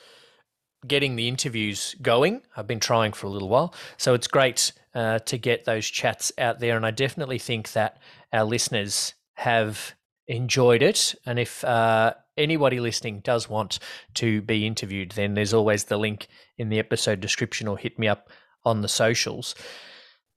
getting 0.86 1.16
the 1.16 1.30
interviews 1.30 1.96
going. 2.02 2.42
I've 2.58 2.68
been 2.68 2.82
trying 2.82 3.14
for 3.14 3.28
a 3.28 3.30
little 3.30 3.48
while, 3.48 3.74
so 3.96 4.14
it's 4.16 4.28
great 4.28 4.74
uh, 4.94 5.20
to 5.20 5.38
get 5.38 5.64
those 5.64 5.88
chats 5.88 6.34
out 6.38 6.60
there. 6.60 6.76
And 6.76 6.86
I 6.86 6.92
definitely 6.92 7.40
think 7.40 7.72
that 7.72 8.00
our 8.34 8.44
listeners 8.44 9.14
have 9.36 9.96
enjoyed 10.28 10.82
it. 10.82 11.16
And 11.26 11.40
if 11.40 11.64
uh, 11.64 12.16
anybody 12.36 12.82
listening 12.82 13.22
does 13.22 13.50
want 13.50 13.80
to 14.16 14.42
be 14.42 14.68
interviewed, 14.68 15.12
then 15.12 15.36
there's 15.36 15.54
always 15.54 15.86
the 15.86 15.96
link 15.96 16.28
in 16.58 16.68
the 16.68 16.80
episode 16.80 17.22
description, 17.22 17.70
or 17.70 17.78
hit 17.78 17.98
me 17.98 18.10
up 18.10 18.30
on 18.66 18.82
the 18.82 18.90
socials. 18.90 19.56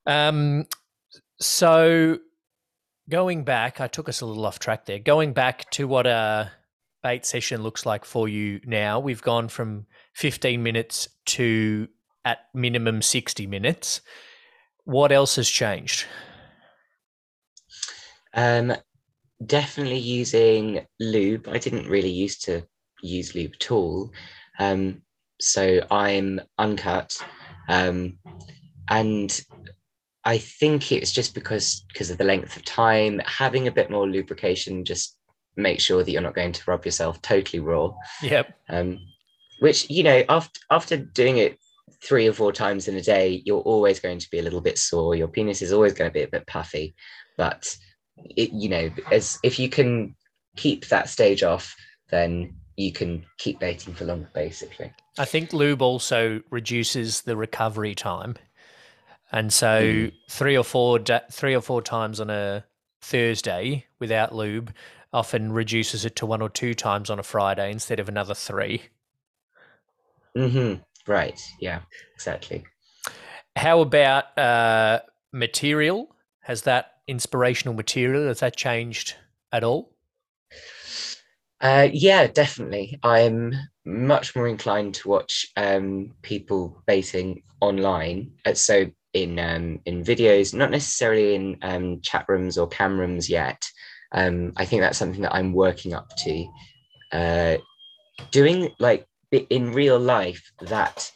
Um, 0.06 0.66
so 1.40 2.20
going 3.10 3.42
back, 3.42 3.80
I 3.80 3.88
took 3.88 4.08
us 4.08 4.20
a 4.20 4.26
little 4.26 4.46
off 4.46 4.60
track 4.60 4.86
there. 4.86 5.00
Going 5.00 5.32
back 5.32 5.68
to 5.72 5.88
what 5.88 6.06
a 6.06 6.52
bate 7.02 7.24
session 7.24 7.62
looks 7.62 7.86
like 7.86 8.04
for 8.04 8.28
you 8.28 8.60
now, 8.64 9.00
we've 9.00 9.22
gone 9.22 9.48
from 9.48 9.86
15 10.14 10.62
minutes 10.62 11.08
to 11.26 11.88
at 12.24 12.38
minimum 12.54 13.02
60 13.02 13.46
minutes. 13.46 14.00
What 14.84 15.12
else 15.12 15.36
has 15.36 15.48
changed? 15.48 16.06
Um, 18.34 18.74
definitely 19.44 19.98
using 19.98 20.86
lube. 21.00 21.48
I 21.48 21.58
didn't 21.58 21.88
really 21.88 22.10
used 22.10 22.44
to 22.44 22.66
use 23.02 23.34
lube 23.34 23.52
at 23.60 23.70
all. 23.70 24.10
Um, 24.58 25.02
so 25.40 25.80
I'm 25.90 26.40
uncut, 26.58 27.16
um, 27.68 28.18
and 28.88 29.40
I 30.24 30.38
think 30.38 30.90
it's 30.90 31.12
just 31.12 31.34
because 31.34 31.84
because 31.88 32.10
of 32.10 32.18
the 32.18 32.24
length 32.24 32.56
of 32.56 32.64
time, 32.64 33.20
having 33.24 33.68
a 33.68 33.72
bit 33.72 33.90
more 33.90 34.08
lubrication 34.08 34.84
just 34.84 35.17
make 35.58 35.80
sure 35.80 36.02
that 36.02 36.10
you're 36.10 36.22
not 36.22 36.34
going 36.34 36.52
to 36.52 36.62
rub 36.66 36.84
yourself 36.84 37.20
totally 37.20 37.60
raw. 37.60 37.92
Yep. 38.22 38.54
Um, 38.68 38.98
which 39.60 39.90
you 39.90 40.02
know 40.02 40.22
after 40.28 40.60
after 40.70 40.96
doing 40.96 41.38
it 41.38 41.58
three 42.02 42.28
or 42.28 42.32
four 42.32 42.52
times 42.52 42.86
in 42.88 42.96
a 42.96 43.02
day, 43.02 43.42
you're 43.44 43.60
always 43.60 43.98
going 44.00 44.20
to 44.20 44.30
be 44.30 44.38
a 44.38 44.42
little 44.42 44.60
bit 44.60 44.78
sore. 44.78 45.16
Your 45.16 45.28
penis 45.28 45.62
is 45.62 45.72
always 45.72 45.92
going 45.92 46.08
to 46.08 46.14
be 46.14 46.22
a 46.22 46.28
bit 46.28 46.46
puffy, 46.46 46.94
but 47.36 47.76
it, 48.16 48.52
you 48.52 48.68
know, 48.68 48.90
as 49.10 49.38
if 49.42 49.58
you 49.58 49.68
can 49.68 50.14
keep 50.56 50.86
that 50.88 51.08
stage 51.08 51.42
off, 51.42 51.74
then 52.10 52.54
you 52.76 52.92
can 52.92 53.24
keep 53.38 53.58
bating 53.58 53.94
for 53.94 54.04
longer, 54.04 54.30
basically. 54.32 54.92
I 55.18 55.24
think 55.24 55.52
lube 55.52 55.82
also 55.82 56.40
reduces 56.50 57.22
the 57.22 57.36
recovery 57.36 57.96
time, 57.96 58.36
and 59.32 59.52
so 59.52 59.82
mm. 59.82 60.12
three 60.30 60.56
or 60.56 60.64
four 60.64 61.00
three 61.32 61.54
or 61.54 61.60
four 61.60 61.82
times 61.82 62.20
on 62.20 62.30
a 62.30 62.64
Thursday 63.00 63.86
without 63.98 64.34
lube 64.34 64.72
often 65.12 65.52
reduces 65.52 66.04
it 66.04 66.16
to 66.16 66.26
one 66.26 66.42
or 66.42 66.48
two 66.48 66.74
times 66.74 67.10
on 67.10 67.18
a 67.18 67.22
Friday 67.22 67.70
instead 67.70 68.00
of 68.00 68.08
another 68.08 68.34
three. 68.34 68.82
Hmm. 70.36 70.74
Right. 71.06 71.40
Yeah. 71.60 71.80
Exactly. 72.14 72.64
How 73.56 73.80
about 73.80 74.36
uh, 74.38 75.00
material? 75.32 76.14
Has 76.40 76.62
that 76.62 76.92
inspirational 77.06 77.74
material 77.74 78.28
has 78.28 78.40
that 78.40 78.56
changed 78.56 79.16
at 79.52 79.64
all? 79.64 79.94
Uh, 81.60 81.88
yeah, 81.92 82.26
definitely. 82.26 82.98
I'm 83.02 83.52
much 83.84 84.36
more 84.36 84.46
inclined 84.46 84.94
to 84.96 85.08
watch 85.08 85.46
um, 85.56 86.12
people 86.22 86.82
bating 86.86 87.42
online. 87.60 88.30
Uh, 88.44 88.54
so 88.54 88.86
in 89.14 89.38
um, 89.38 89.80
in 89.86 90.04
videos, 90.04 90.54
not 90.54 90.70
necessarily 90.70 91.34
in 91.34 91.58
um, 91.62 92.00
chat 92.02 92.26
rooms 92.28 92.58
or 92.58 92.68
cam 92.68 92.98
rooms 92.98 93.28
yet. 93.28 93.66
Um, 94.12 94.52
I 94.56 94.64
think 94.64 94.82
that's 94.82 94.98
something 94.98 95.22
that 95.22 95.34
I'm 95.34 95.52
working 95.52 95.94
up 95.94 96.14
to. 96.16 96.46
Uh, 97.12 97.56
doing 98.30 98.70
like 98.78 99.06
in 99.50 99.72
real 99.72 99.98
life, 99.98 100.50
that 100.62 101.10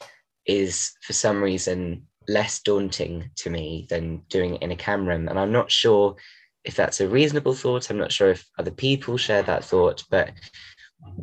is 0.47 0.93
for 1.03 1.13
some 1.13 1.43
reason 1.43 2.07
less 2.29 2.61
daunting 2.61 3.31
to 3.37 3.51
me 3.51 3.87
than 3.89 4.23
doing 4.29 4.55
it 4.55 4.63
in 4.63 4.73
a 4.73 4.77
camera. 4.77 5.15
And 5.15 5.39
I'm 5.39 5.53
not 5.53 5.71
sure 5.71 6.17
if 6.65 6.77
that's 6.77 7.01
a 7.01 7.09
reasonable 7.09 7.55
thought. 7.55 7.91
I'm 7.91 7.99
not 7.99 8.13
sure 8.13 8.31
if 8.31 8.47
other 8.59 8.71
people 8.71 9.17
share 9.17 9.43
that 9.43 9.65
thought, 9.65 10.05
but 10.11 10.31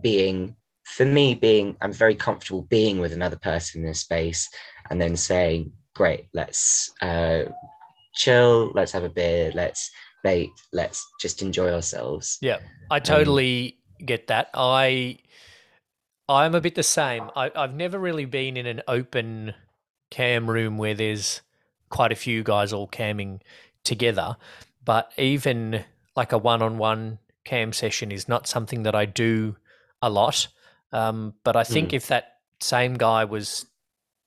being 0.02 0.56
for 0.86 1.06
me, 1.06 1.36
being 1.36 1.78
I'm 1.82 1.94
very 1.94 2.16
comfortable 2.16 2.64
being 2.64 3.00
with 3.00 3.14
another 3.14 3.38
person 3.38 3.84
in 3.84 3.90
a 3.90 3.96
space 3.96 4.50
and 4.90 5.00
then 5.00 5.16
saying, 5.16 5.72
Great, 5.96 6.28
let's 6.34 6.92
uh, 7.02 7.44
chill, 8.14 8.72
let's 8.74 8.92
have 8.92 9.04
a 9.04 9.10
beer, 9.10 9.52
let's 9.54 9.92
bate, 10.24 10.52
let's 10.74 11.06
just 11.20 11.42
enjoy 11.42 11.72
ourselves. 11.72 12.38
Yeah, 12.42 12.60
I 12.90 12.98
um, 12.98 13.04
totally 13.04 13.78
um, 14.00 14.06
get 14.06 14.28
that. 14.28 14.50
I 14.54 15.20
I'm 16.28 16.54
a 16.54 16.62
bit 16.62 16.76
the 16.76 16.84
same. 16.84 17.32
I, 17.36 17.52
I've 17.56 17.74
never 17.74 17.98
really 17.98 18.26
been 18.26 18.56
in 18.56 18.68
an 18.68 18.82
open 18.88 19.56
cam 20.12 20.50
room 20.50 20.78
where 20.78 20.94
there's 20.94 21.42
quite 21.90 22.12
a 22.12 22.16
few 22.16 22.44
guys 22.44 22.72
all 22.72 22.88
camming 22.88 23.42
together. 23.84 24.38
But 24.86 25.12
even 25.18 25.84
like 26.16 26.32
a 26.32 26.38
one 26.38 26.62
on 26.62 26.78
one 26.78 27.20
cam 27.46 27.74
session 27.74 28.12
is 28.12 28.28
not 28.28 28.48
something 28.48 28.84
that 28.84 28.96
I 28.96 29.06
do 29.06 29.56
a 30.02 30.10
lot. 30.10 30.48
Um, 30.92 31.34
but 31.44 31.56
I 31.56 31.64
think 31.64 31.90
mm. 31.90 31.94
if 31.94 32.08
that 32.08 32.36
same 32.60 32.96
guy 32.96 33.26
was 33.26 33.66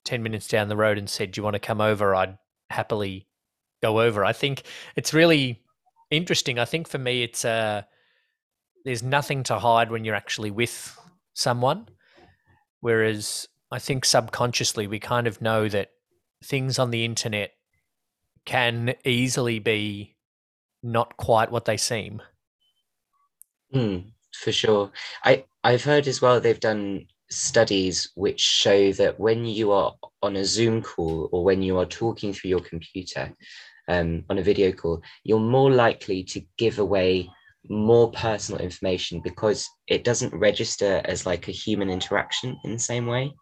10 0.05 0.23
minutes 0.23 0.47
down 0.47 0.67
the 0.67 0.75
road 0.75 0.97
and 0.97 1.09
said, 1.09 1.31
Do 1.31 1.39
you 1.39 1.43
want 1.43 1.55
to 1.55 1.59
come 1.59 1.81
over? 1.81 2.13
I'd 2.13 2.37
happily 2.69 3.27
go 3.81 4.01
over. 4.01 4.25
I 4.25 4.33
think 4.33 4.63
it's 4.95 5.13
really 5.13 5.62
interesting. 6.13 6.59
I 6.59 6.65
think 6.65 6.87
for 6.87 6.97
me, 6.97 7.23
it's 7.23 7.43
uh, 7.43 7.83
there's 8.85 9.03
nothing 9.03 9.43
to 9.43 9.59
hide 9.59 9.91
when 9.91 10.05
you're 10.05 10.15
actually 10.15 10.51
with 10.51 10.97
someone. 11.33 11.87
Whereas 12.79 13.47
I 13.71 13.79
think 13.79 14.05
subconsciously 14.05 14.87
we 14.87 14.99
kind 14.99 15.27
of 15.27 15.41
know 15.41 15.67
that 15.69 15.91
things 16.43 16.77
on 16.79 16.91
the 16.91 17.05
internet 17.05 17.51
can 18.45 18.93
easily 19.05 19.59
be 19.59 20.15
not 20.81 21.15
quite 21.17 21.49
what 21.49 21.65
they 21.65 21.77
seem. 21.77 22.21
Mm, 23.73 24.11
for 24.33 24.51
sure. 24.51 24.91
I, 25.23 25.45
I've 25.63 25.83
heard 25.83 26.07
as 26.07 26.21
well 26.21 26.39
they've 26.39 26.59
done 26.59 27.07
studies 27.29 28.11
which 28.15 28.41
show 28.41 28.91
that 28.91 29.19
when 29.19 29.45
you 29.45 29.71
are 29.71 29.93
on 30.21 30.35
a 30.35 30.45
Zoom 30.45 30.81
call 30.81 31.29
or 31.31 31.43
when 31.43 31.61
you 31.61 31.79
are 31.79 31.85
talking 31.85 32.33
through 32.33 32.49
your 32.49 32.59
computer 32.59 33.33
um, 33.87 34.23
on 34.29 34.37
a 34.37 34.43
video 34.43 34.71
call, 34.71 35.01
you're 35.23 35.39
more 35.39 35.71
likely 35.71 36.23
to 36.25 36.41
give 36.57 36.79
away 36.79 37.29
more 37.69 38.11
personal 38.11 38.61
information 38.61 39.21
because 39.23 39.69
it 39.87 40.03
doesn't 40.03 40.33
register 40.33 41.01
as 41.05 41.25
like 41.25 41.47
a 41.47 41.51
human 41.51 41.89
interaction 41.89 42.57
in 42.63 42.73
the 42.73 42.79
same 42.79 43.05
way. 43.05 43.33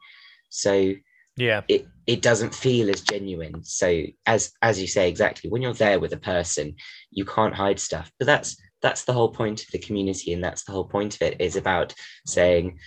So 0.49 0.93
yeah, 1.37 1.61
it 1.67 1.87
it 2.07 2.21
doesn't 2.21 2.53
feel 2.53 2.89
as 2.89 3.01
genuine. 3.01 3.63
So 3.63 4.03
as 4.25 4.51
as 4.61 4.79
you 4.81 4.87
say 4.87 5.09
exactly, 5.09 5.49
when 5.49 5.61
you're 5.61 5.73
there 5.73 5.99
with 5.99 6.13
a 6.13 6.17
person, 6.17 6.75
you 7.09 7.25
can't 7.25 7.55
hide 7.55 7.79
stuff. 7.79 8.11
But 8.19 8.25
that's 8.25 8.57
that's 8.81 9.05
the 9.05 9.13
whole 9.13 9.29
point 9.29 9.63
of 9.63 9.71
the 9.71 9.79
community, 9.79 10.33
and 10.33 10.43
that's 10.43 10.63
the 10.63 10.71
whole 10.71 10.87
point 10.87 11.15
of 11.15 11.21
it 11.21 11.39
is 11.39 11.55
about 11.55 11.93
saying, 12.25 12.79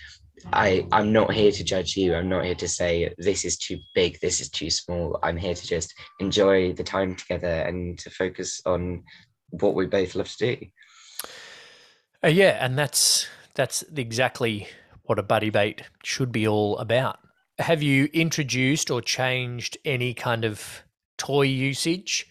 I 0.53 0.87
I'm 0.91 1.11
not 1.11 1.33
here 1.33 1.51
to 1.51 1.63
judge 1.63 1.97
you. 1.97 2.15
I'm 2.15 2.29
not 2.29 2.45
here 2.45 2.55
to 2.55 2.67
say 2.67 3.13
this 3.17 3.45
is 3.45 3.57
too 3.57 3.79
big, 3.93 4.19
this 4.21 4.39
is 4.39 4.49
too 4.49 4.69
small. 4.69 5.19
I'm 5.23 5.37
here 5.37 5.55
to 5.55 5.67
just 5.67 5.93
enjoy 6.19 6.73
the 6.73 6.83
time 6.83 7.15
together 7.15 7.47
and 7.47 7.97
to 7.99 8.09
focus 8.09 8.61
on 8.65 9.03
what 9.49 9.75
we 9.75 9.85
both 9.85 10.15
love 10.15 10.29
to 10.29 10.55
do. 10.55 10.65
Uh, 12.23 12.27
yeah, 12.29 12.57
and 12.63 12.77
that's 12.77 13.27
that's 13.53 13.83
exactly 13.95 14.67
what 15.03 15.19
a 15.19 15.23
buddy 15.23 15.49
bate 15.49 15.83
should 16.03 16.31
be 16.31 16.47
all 16.47 16.77
about. 16.77 17.19
Have 17.59 17.81
you 17.81 18.09
introduced 18.13 18.91
or 18.91 19.01
changed 19.01 19.77
any 19.85 20.13
kind 20.13 20.43
of 20.43 20.83
toy 21.17 21.43
usage 21.43 22.27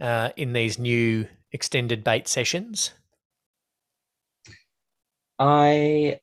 uh, 0.00 0.30
in 0.36 0.52
these 0.52 0.78
new 0.78 1.26
extended 1.52 2.04
bate 2.04 2.28
sessions? 2.28 2.92
I 5.38 6.20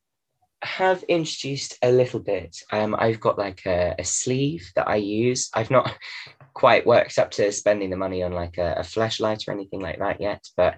have 0.66 1.04
introduced 1.04 1.78
a 1.82 1.92
little 1.92 2.20
bit. 2.20 2.58
Um, 2.72 2.96
I've 2.98 3.20
got 3.20 3.38
like 3.38 3.66
a, 3.66 3.96
a, 4.00 4.04
sleeve 4.04 4.72
that 4.76 4.88
I 4.88 4.98
use. 4.98 5.50
I've 5.54 5.72
not 5.72 5.98
quite 6.54 6.86
worked 6.86 7.18
up 7.18 7.32
to 7.32 7.52
spending 7.52 7.90
the 7.90 7.98
money 7.98 8.24
on 8.24 8.34
like 8.34 8.58
a, 8.58 8.76
a 8.78 8.84
flashlight 8.84 9.44
or 9.48 9.52
anything 9.52 9.82
like 9.82 10.00
that 10.00 10.20
yet, 10.20 10.44
but 10.58 10.78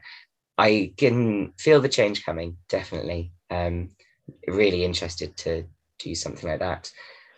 I 0.58 0.94
can 0.98 1.54
feel 1.60 1.82
the 1.82 1.90
change 1.90 2.26
coming. 2.26 2.58
Definitely, 2.70 3.32
um, 3.50 3.92
really 4.48 4.84
interested 4.84 5.38
to 5.38 5.66
do 6.00 6.16
something 6.16 6.50
like 6.50 6.60
that. 6.60 6.92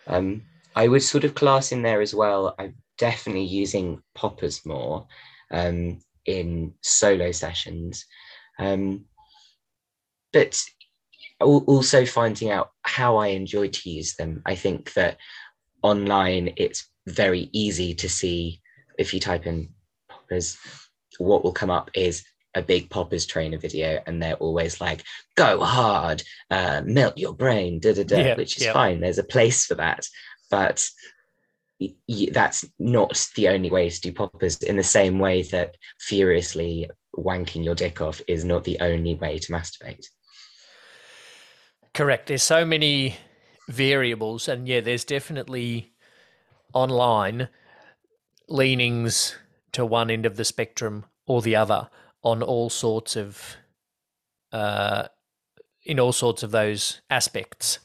Um, 0.06 0.42
I 0.74 0.88
would 0.88 1.02
sort 1.02 1.24
of 1.24 1.34
class 1.34 1.72
in 1.72 1.82
there 1.82 2.00
as 2.00 2.14
well. 2.14 2.54
I'm 2.58 2.74
definitely 2.98 3.44
using 3.44 4.02
poppers 4.14 4.64
more 4.64 5.06
um, 5.50 6.00
in 6.26 6.74
solo 6.82 7.32
sessions, 7.32 8.06
um, 8.58 9.04
but 10.32 10.62
also 11.40 12.04
finding 12.04 12.50
out 12.50 12.70
how 12.82 13.16
I 13.16 13.28
enjoy 13.28 13.68
to 13.68 13.90
use 13.90 14.14
them. 14.16 14.42
I 14.44 14.54
think 14.54 14.92
that 14.94 15.18
online 15.82 16.52
it's 16.56 16.88
very 17.06 17.48
easy 17.52 17.94
to 17.94 18.08
see 18.08 18.60
if 18.98 19.14
you 19.14 19.20
type 19.20 19.46
in 19.46 19.70
poppers, 20.08 20.58
what 21.18 21.42
will 21.42 21.52
come 21.52 21.70
up 21.70 21.90
is 21.94 22.24
a 22.54 22.62
big 22.62 22.90
poppers 22.90 23.26
trainer 23.26 23.58
video 23.58 24.00
and 24.06 24.20
they're 24.20 24.34
always 24.34 24.80
like 24.80 25.04
go 25.36 25.60
hard 25.60 26.22
uh, 26.50 26.82
melt 26.84 27.16
your 27.16 27.32
brain 27.32 27.78
da, 27.78 27.94
da, 27.94 28.02
da, 28.02 28.18
yeah, 28.18 28.36
which 28.36 28.56
is 28.56 28.64
yeah. 28.64 28.72
fine 28.72 29.00
there's 29.00 29.18
a 29.18 29.24
place 29.24 29.66
for 29.66 29.76
that 29.76 30.04
but 30.50 30.88
that's 32.32 32.64
not 32.78 33.28
the 33.36 33.48
only 33.48 33.70
way 33.70 33.88
to 33.88 34.00
do 34.00 34.12
poppers 34.12 34.58
in 34.58 34.76
the 34.76 34.82
same 34.82 35.18
way 35.18 35.42
that 35.42 35.76
furiously 36.00 36.90
wanking 37.16 37.64
your 37.64 37.74
dick 37.74 38.00
off 38.00 38.20
is 38.26 38.44
not 38.44 38.64
the 38.64 38.78
only 38.80 39.14
way 39.14 39.38
to 39.38 39.52
masturbate 39.52 40.06
correct 42.00 42.28
there's 42.28 42.42
so 42.42 42.64
many 42.64 43.16
variables 43.68 44.48
and 44.48 44.66
yeah 44.66 44.80
there's 44.80 45.04
definitely 45.04 45.92
online 46.72 47.48
leanings 48.48 49.36
to 49.72 49.84
one 49.84 50.10
end 50.10 50.26
of 50.26 50.36
the 50.36 50.44
spectrum 50.44 51.04
or 51.26 51.42
the 51.42 51.54
other 51.54 51.88
on 52.22 52.42
all 52.42 52.70
sorts 52.70 53.16
of 53.16 53.56
uh, 54.52 55.08
in 55.84 55.98
all 55.98 56.12
sorts 56.12 56.42
of 56.42 56.50
those 56.50 57.00
aspects. 57.08 57.78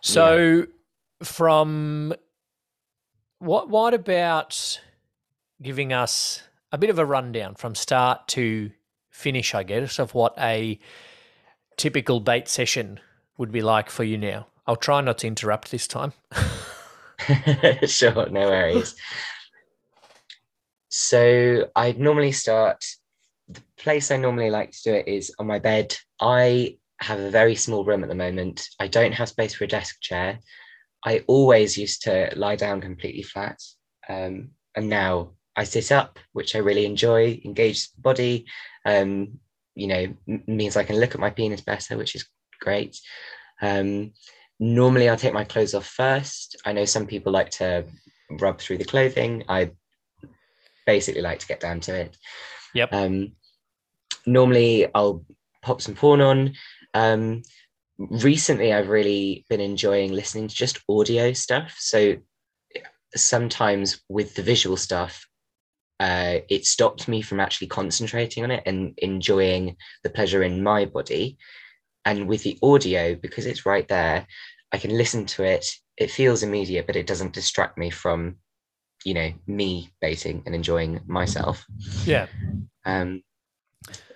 So, 0.00 0.36
yeah. 0.36 0.64
from 1.22 2.14
what 3.38 3.68
what 3.68 3.94
about 3.94 4.80
giving 5.60 5.92
us 5.92 6.42
a 6.72 6.78
bit 6.78 6.90
of 6.90 6.98
a 6.98 7.06
rundown 7.06 7.54
from 7.54 7.74
start 7.74 8.26
to 8.28 8.70
finish, 9.10 9.54
I 9.54 9.62
guess, 9.62 9.98
of 9.98 10.14
what 10.14 10.34
a 10.38 10.78
typical 11.82 12.20
bate 12.20 12.46
session 12.46 13.00
would 13.36 13.50
be 13.50 13.60
like 13.60 13.90
for 13.90 14.04
you 14.04 14.16
now? 14.16 14.46
I'll 14.68 14.76
try 14.76 15.00
not 15.00 15.18
to 15.18 15.26
interrupt 15.26 15.72
this 15.72 15.88
time. 15.88 16.12
sure, 17.86 18.28
no 18.30 18.46
worries. 18.48 18.94
So 20.90 21.68
I 21.74 21.90
normally 21.98 22.30
start. 22.30 22.84
The 23.48 23.62
place 23.76 24.12
I 24.12 24.16
normally 24.16 24.48
like 24.48 24.70
to 24.70 24.82
do 24.84 24.94
it 24.94 25.08
is 25.08 25.34
on 25.40 25.48
my 25.48 25.58
bed. 25.58 25.96
I 26.20 26.78
have 27.00 27.18
a 27.18 27.30
very 27.32 27.56
small 27.56 27.84
room 27.84 28.04
at 28.04 28.08
the 28.08 28.14
moment. 28.14 28.64
I 28.78 28.86
don't 28.86 29.10
have 29.14 29.30
space 29.30 29.54
for 29.54 29.64
a 29.64 29.66
desk 29.66 30.00
chair. 30.00 30.38
I 31.04 31.24
always 31.26 31.76
used 31.76 32.02
to 32.02 32.32
lie 32.36 32.54
down 32.54 32.80
completely 32.80 33.24
flat, 33.24 33.58
um, 34.08 34.50
and 34.76 34.88
now 34.88 35.32
I 35.56 35.64
sit 35.64 35.90
up, 35.90 36.20
which 36.30 36.54
I 36.54 36.60
really 36.60 36.86
enjoy. 36.86 37.40
Engage 37.44 37.90
the 37.90 38.00
body, 38.00 38.46
um, 38.86 39.40
you 39.74 39.86
know, 39.86 40.14
m- 40.28 40.44
means 40.46 40.76
I 40.76 40.84
can 40.84 40.98
look 40.98 41.14
at 41.14 41.20
my 41.20 41.30
penis 41.30 41.60
better, 41.60 41.96
which 41.96 42.14
is 42.14 42.26
great. 42.60 42.98
Um, 43.60 44.12
normally, 44.58 45.08
I'll 45.08 45.16
take 45.16 45.34
my 45.34 45.44
clothes 45.44 45.74
off 45.74 45.86
first. 45.86 46.56
I 46.64 46.72
know 46.72 46.84
some 46.84 47.06
people 47.06 47.32
like 47.32 47.50
to 47.50 47.84
rub 48.40 48.60
through 48.60 48.78
the 48.78 48.84
clothing. 48.84 49.44
I 49.48 49.72
basically 50.86 51.22
like 51.22 51.38
to 51.40 51.46
get 51.46 51.60
down 51.60 51.80
to 51.80 51.94
it. 51.94 52.16
Yep. 52.74 52.92
Um, 52.92 53.32
normally, 54.26 54.86
I'll 54.94 55.24
pop 55.62 55.80
some 55.80 55.94
porn 55.94 56.20
on. 56.20 56.54
Um, 56.94 57.42
recently, 57.98 58.72
I've 58.72 58.88
really 58.88 59.44
been 59.48 59.60
enjoying 59.60 60.12
listening 60.12 60.48
to 60.48 60.54
just 60.54 60.80
audio 60.88 61.32
stuff. 61.32 61.76
So 61.78 62.16
sometimes 63.14 64.00
with 64.08 64.34
the 64.34 64.42
visual 64.42 64.76
stuff, 64.76 65.26
uh, 66.02 66.40
it 66.48 66.66
stopped 66.66 67.06
me 67.06 67.22
from 67.22 67.38
actually 67.38 67.68
concentrating 67.68 68.42
on 68.42 68.50
it 68.50 68.64
and 68.66 68.92
enjoying 68.98 69.76
the 70.02 70.10
pleasure 70.10 70.42
in 70.42 70.60
my 70.60 70.84
body. 70.84 71.38
And 72.04 72.26
with 72.26 72.42
the 72.42 72.58
audio, 72.60 73.14
because 73.14 73.46
it's 73.46 73.64
right 73.64 73.86
there, 73.86 74.26
I 74.72 74.78
can 74.78 74.98
listen 74.98 75.26
to 75.26 75.44
it. 75.44 75.64
It 75.96 76.10
feels 76.10 76.42
immediate, 76.42 76.88
but 76.88 76.96
it 76.96 77.06
doesn't 77.06 77.34
distract 77.34 77.78
me 77.78 77.90
from, 77.90 78.38
you 79.04 79.14
know, 79.14 79.32
me 79.46 79.92
bating 80.00 80.42
and 80.44 80.56
enjoying 80.56 81.00
myself. 81.06 81.64
Yeah. 82.04 82.26
Um, 82.84 83.22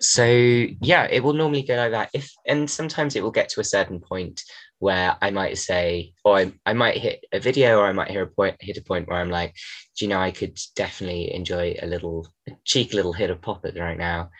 so 0.00 0.24
yeah, 0.24 1.06
it 1.08 1.22
will 1.22 1.34
normally 1.34 1.62
go 1.62 1.76
like 1.76 1.92
that. 1.92 2.10
If 2.12 2.32
and 2.48 2.68
sometimes 2.68 3.14
it 3.14 3.22
will 3.22 3.30
get 3.30 3.48
to 3.50 3.60
a 3.60 3.64
certain 3.64 4.00
point 4.00 4.42
where 4.78 5.16
I 5.22 5.30
might 5.30 5.58
say, 5.58 6.12
or 6.24 6.36
I, 6.36 6.52
I 6.64 6.72
might 6.72 6.98
hit 6.98 7.24
a 7.32 7.40
video, 7.40 7.78
or 7.78 7.86
I 7.86 7.92
might 7.92 8.10
hear 8.10 8.22
a 8.22 8.26
point, 8.26 8.56
hit 8.60 8.76
a 8.76 8.82
point 8.82 9.08
where 9.08 9.18
I'm 9.18 9.30
like, 9.30 9.54
do 9.96 10.04
you 10.04 10.08
know, 10.08 10.20
I 10.20 10.30
could 10.30 10.58
definitely 10.74 11.32
enjoy 11.32 11.76
a 11.80 11.86
little 11.86 12.28
a 12.48 12.52
cheeky 12.64 12.96
little 12.96 13.12
hit 13.12 13.30
of 13.30 13.40
pop 13.40 13.64
it 13.64 13.78
right 13.78 13.98
now, 13.98 14.30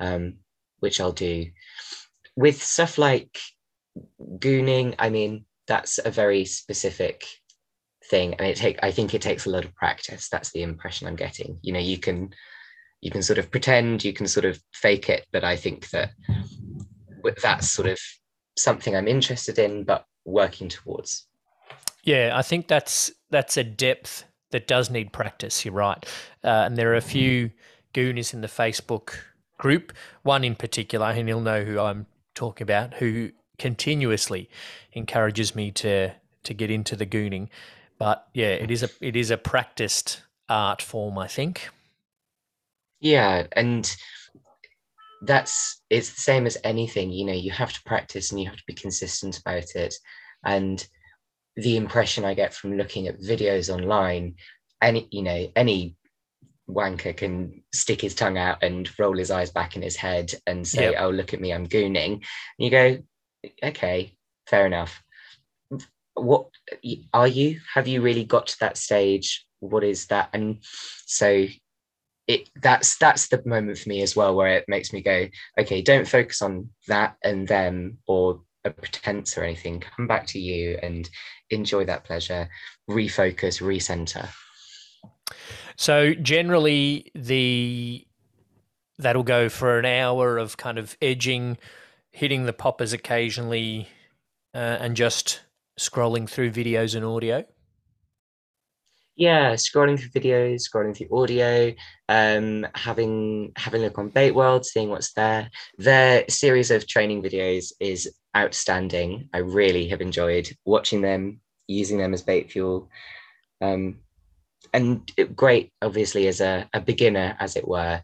um, 0.00 0.38
which 0.80 1.00
I'll 1.00 1.12
do. 1.12 1.46
With 2.36 2.62
stuff 2.62 2.98
like 2.98 3.38
gooning, 4.20 4.94
I 4.98 5.10
mean, 5.10 5.46
that's 5.66 5.98
a 6.04 6.10
very 6.10 6.44
specific 6.44 7.24
thing, 8.10 8.34
and 8.34 8.46
it 8.46 8.56
take 8.56 8.78
I 8.82 8.90
think 8.90 9.14
it 9.14 9.22
takes 9.22 9.46
a 9.46 9.50
lot 9.50 9.64
of 9.64 9.74
practice. 9.74 10.28
That's 10.28 10.52
the 10.52 10.62
impression 10.62 11.06
I'm 11.06 11.16
getting. 11.16 11.58
You 11.62 11.72
know, 11.72 11.80
you 11.80 11.98
can 11.98 12.34
you 13.00 13.10
can 13.10 13.22
sort 13.22 13.38
of 13.38 13.50
pretend, 13.50 14.04
you 14.04 14.12
can 14.12 14.26
sort 14.26 14.46
of 14.46 14.58
fake 14.72 15.08
it, 15.08 15.26
but 15.32 15.44
I 15.44 15.56
think 15.56 15.90
that 15.90 16.10
that's 17.42 17.70
sort 17.70 17.88
of 17.88 17.98
something 18.56 18.96
I'm 18.96 19.08
interested 19.08 19.58
in, 19.58 19.84
but 19.84 20.06
working 20.24 20.68
towards. 20.68 21.26
Yeah, 22.02 22.32
I 22.34 22.42
think 22.42 22.68
that's 22.68 23.10
that's 23.30 23.56
a 23.56 23.64
depth 23.64 24.24
that 24.50 24.66
does 24.66 24.90
need 24.90 25.12
practice. 25.12 25.64
You're 25.64 25.74
right, 25.74 26.04
uh, 26.44 26.64
and 26.66 26.76
there 26.76 26.92
are 26.92 26.96
a 26.96 27.00
few 27.00 27.50
gooners 27.94 28.32
in 28.32 28.40
the 28.40 28.48
Facebook 28.48 29.14
group. 29.58 29.92
One 30.22 30.44
in 30.44 30.54
particular, 30.54 31.06
and 31.06 31.28
you'll 31.28 31.40
know 31.40 31.64
who 31.64 31.78
I'm 31.78 32.06
talking 32.34 32.64
about, 32.64 32.94
who 32.94 33.30
continuously 33.58 34.48
encourages 34.92 35.54
me 35.54 35.70
to 35.72 36.12
to 36.44 36.54
get 36.54 36.70
into 36.70 36.96
the 36.96 37.06
gooning. 37.06 37.48
But 37.98 38.26
yeah, 38.34 38.50
it 38.50 38.70
is 38.70 38.82
a 38.82 38.90
it 39.00 39.16
is 39.16 39.30
a 39.30 39.36
practiced 39.36 40.22
art 40.48 40.82
form, 40.82 41.18
I 41.18 41.26
think. 41.26 41.68
Yeah, 43.00 43.46
and 43.52 43.94
that's 45.22 45.82
it's 45.90 46.14
the 46.14 46.20
same 46.20 46.46
as 46.46 46.58
anything 46.62 47.10
you 47.10 47.24
know 47.24 47.32
you 47.32 47.50
have 47.50 47.72
to 47.72 47.82
practice 47.86 48.30
and 48.30 48.40
you 48.40 48.46
have 48.46 48.56
to 48.56 48.64
be 48.66 48.74
consistent 48.74 49.38
about 49.38 49.74
it. 49.74 49.94
And 50.44 50.86
the 51.56 51.78
impression 51.78 52.22
i 52.22 52.34
get 52.34 52.52
from 52.52 52.76
looking 52.76 53.08
at 53.08 53.18
videos 53.18 53.74
online 53.74 54.34
any 54.82 55.08
you 55.10 55.22
know 55.22 55.50
any 55.56 55.96
wanker 56.68 57.16
can 57.16 57.62
stick 57.72 58.02
his 58.02 58.14
tongue 58.14 58.36
out 58.36 58.62
and 58.62 58.90
roll 58.98 59.16
his 59.16 59.30
eyes 59.30 59.50
back 59.50 59.74
in 59.74 59.80
his 59.80 59.96
head 59.96 60.30
and 60.46 60.68
say 60.68 60.90
yep. 60.90 61.00
oh 61.00 61.08
look 61.08 61.32
at 61.32 61.40
me 61.40 61.54
i'm 61.54 61.66
gooning. 61.66 62.12
And 62.12 62.22
you 62.58 62.70
go 62.70 62.98
okay 63.62 64.16
fair 64.46 64.66
enough. 64.66 65.02
What 66.14 66.48
are 67.12 67.28
you 67.28 67.60
have 67.74 67.88
you 67.88 68.00
really 68.00 68.24
got 68.24 68.48
to 68.48 68.56
that 68.60 68.78
stage? 68.78 69.46
What 69.60 69.84
is 69.84 70.06
that? 70.06 70.30
And 70.32 70.62
so 71.06 71.46
it 72.28 72.48
that's 72.62 72.96
that's 72.98 73.28
the 73.28 73.40
moment 73.46 73.78
for 73.78 73.88
me 73.88 74.02
as 74.02 74.16
well 74.16 74.34
where 74.34 74.48
it 74.48 74.64
makes 74.66 74.92
me 74.92 75.00
go 75.00 75.28
okay 75.58 75.80
don't 75.80 76.08
focus 76.08 76.42
on 76.42 76.68
that 76.88 77.16
and 77.22 77.46
them 77.46 77.98
or 78.06 78.40
a 78.66 78.70
pretense 78.70 79.38
or 79.38 79.44
anything. 79.44 79.80
Come 79.80 80.06
back 80.06 80.26
to 80.28 80.38
you 80.38 80.78
and 80.82 81.08
enjoy 81.50 81.84
that 81.86 82.04
pleasure. 82.04 82.48
Refocus 82.90 83.62
recenter. 83.62 84.28
So 85.76 86.14
generally 86.14 87.10
the 87.14 88.06
that'll 88.98 89.22
go 89.22 89.48
for 89.48 89.78
an 89.78 89.84
hour 89.84 90.38
of 90.38 90.56
kind 90.56 90.78
of 90.78 90.96
edging 91.00 91.58
hitting 92.10 92.46
the 92.46 92.52
poppers 92.52 92.92
occasionally 92.92 93.88
uh, 94.54 94.78
and 94.80 94.96
just 94.96 95.42
scrolling 95.78 96.28
through 96.28 96.50
videos 96.50 96.94
and 96.94 97.04
audio 97.04 97.44
yeah 99.16 99.54
scrolling 99.54 99.98
through 99.98 100.20
videos 100.20 100.62
scrolling 100.68 100.96
through 100.96 101.18
audio 101.18 101.72
um 102.08 102.66
having 102.74 103.52
having 103.56 103.80
a 103.82 103.84
look 103.86 103.98
on 103.98 104.10
BateWorld 104.10 104.64
seeing 104.64 104.90
what's 104.90 105.12
there. 105.14 105.50
Their 105.78 106.24
series 106.28 106.70
of 106.70 106.86
training 106.86 107.22
videos 107.22 107.72
is 107.80 108.12
outstanding. 108.36 109.28
I 109.32 109.38
really 109.38 109.88
have 109.88 110.00
enjoyed 110.00 110.54
watching 110.64 111.00
them 111.00 111.40
using 111.66 111.98
them 111.98 112.14
as 112.14 112.22
bate 112.22 112.52
fuel. 112.52 112.90
Um 113.60 114.00
and 114.72 115.10
great 115.34 115.72
obviously 115.80 116.28
as 116.28 116.40
a, 116.40 116.68
a 116.72 116.80
beginner 116.80 117.36
as 117.40 117.56
it 117.56 117.66
were. 117.66 118.02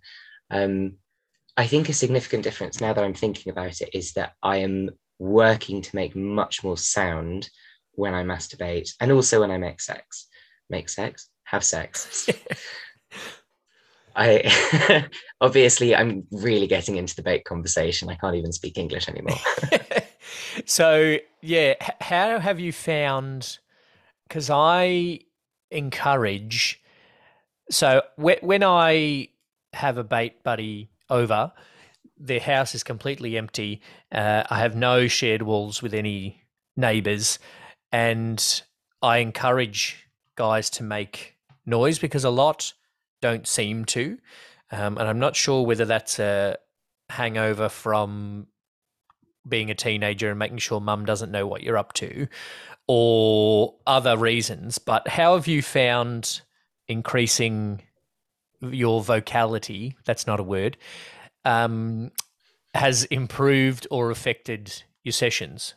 Um 0.51 0.95
i 1.57 1.67
think 1.67 1.89
a 1.89 1.93
significant 1.93 2.43
difference 2.43 2.81
now 2.81 2.93
that 2.93 3.05
i'm 3.05 3.15
thinking 3.15 3.51
about 3.51 3.81
it 3.81 3.91
is 3.93 4.13
that 4.15 4.33
i 4.43 4.59
am 4.59 4.91
working 5.19 5.83
to 5.83 5.95
make 5.95 6.17
much 6.17 6.65
more 6.65 6.79
sound 6.79 7.51
when 7.93 8.15
i 8.15 8.23
masturbate 8.23 8.91
and 9.01 9.13
also 9.13 9.41
when 9.41 9.51
i 9.51 9.59
make 9.59 9.81
sex 9.81 10.29
make 10.73 10.89
sex, 10.89 11.29
have 11.45 11.63
sex. 11.63 12.29
I 14.17 15.09
obviously 15.41 15.95
I'm 15.95 16.27
really 16.31 16.67
getting 16.67 16.97
into 16.97 17.17
the 17.17 17.23
bate 17.23 17.45
conversation. 17.45 18.09
I 18.09 18.17
can't 18.17 18.37
even 18.37 18.53
speak 18.53 18.79
English 18.79 19.09
anymore. 19.09 19.39
so 20.65 21.19
yeah, 21.41 21.75
how 22.01 22.39
have 22.39 22.61
you 22.61 22.73
found? 22.73 23.59
Because 24.29 24.51
I 24.51 25.21
encourage. 25.71 26.83
So 27.71 28.03
when 28.17 28.63
I 28.63 29.29
have 29.73 29.97
a 29.97 30.05
bate 30.05 30.43
buddy 30.43 30.91
over, 31.09 31.53
their 32.19 32.41
house 32.41 32.75
is 32.75 32.85
completely 32.85 33.37
empty. 33.37 33.81
Uh, 34.11 34.45
I 34.49 34.59
have 34.59 34.77
no 34.77 35.09
shared 35.09 35.43
walls 35.43 35.83
with 35.83 35.95
any 35.95 36.43
neighbours, 36.77 37.39
and 37.91 38.63
I 39.01 39.19
encourage 39.19 40.07
guys 40.37 40.71
to 40.71 40.83
make 40.83 41.37
noise 41.67 41.99
because 41.99 42.25
a 42.25 42.31
lot 42.31 42.73
don't 43.21 43.47
seem 43.47 43.85
to. 43.87 44.19
Um, 44.71 44.99
and 44.99 45.09
I'm 45.09 45.19
not 45.19 45.37
sure 45.37 45.65
whether 45.65 45.85
that's 45.85 46.19
a 46.19 46.57
hangover 47.09 47.69
from 47.69 48.47
being 49.47 49.71
a 49.71 49.75
teenager 49.75 50.31
and 50.31 50.39
making 50.39 50.59
sure 50.59 50.81
mum 50.81 51.05
doesn't 51.05 51.31
know 51.31 51.47
what 51.47 51.63
you're 51.63 51.79
up 51.79 51.93
to 51.95 52.29
or 52.87 53.75
other 53.87 54.17
reasons. 54.17 54.79
But 54.79 55.09
how 55.09 55.35
have 55.35 55.47
you 55.47 55.63
found 55.63 56.43
increasing 56.89 57.83
your 58.61 59.03
vocality? 59.03 59.97
That's 60.05 60.27
not 60.27 60.41
a 60.41 60.45
word. 60.45 60.77
Um, 61.45 62.13
has 62.75 63.05
improved 63.05 63.87
or 63.91 64.11
affected 64.11 64.83
your 65.03 65.13
sessions? 65.13 65.75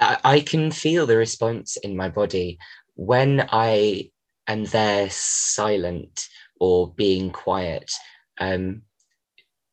I, 0.00 0.40
can 0.40 0.70
feel 0.70 1.06
the 1.06 1.16
response 1.16 1.76
in 1.76 1.96
my 1.96 2.08
body 2.08 2.58
when 2.94 3.46
I 3.50 4.10
am 4.46 4.64
there 4.64 5.08
silent 5.10 6.28
or 6.60 6.92
being 6.92 7.30
quiet. 7.30 7.90
Um, 8.38 8.82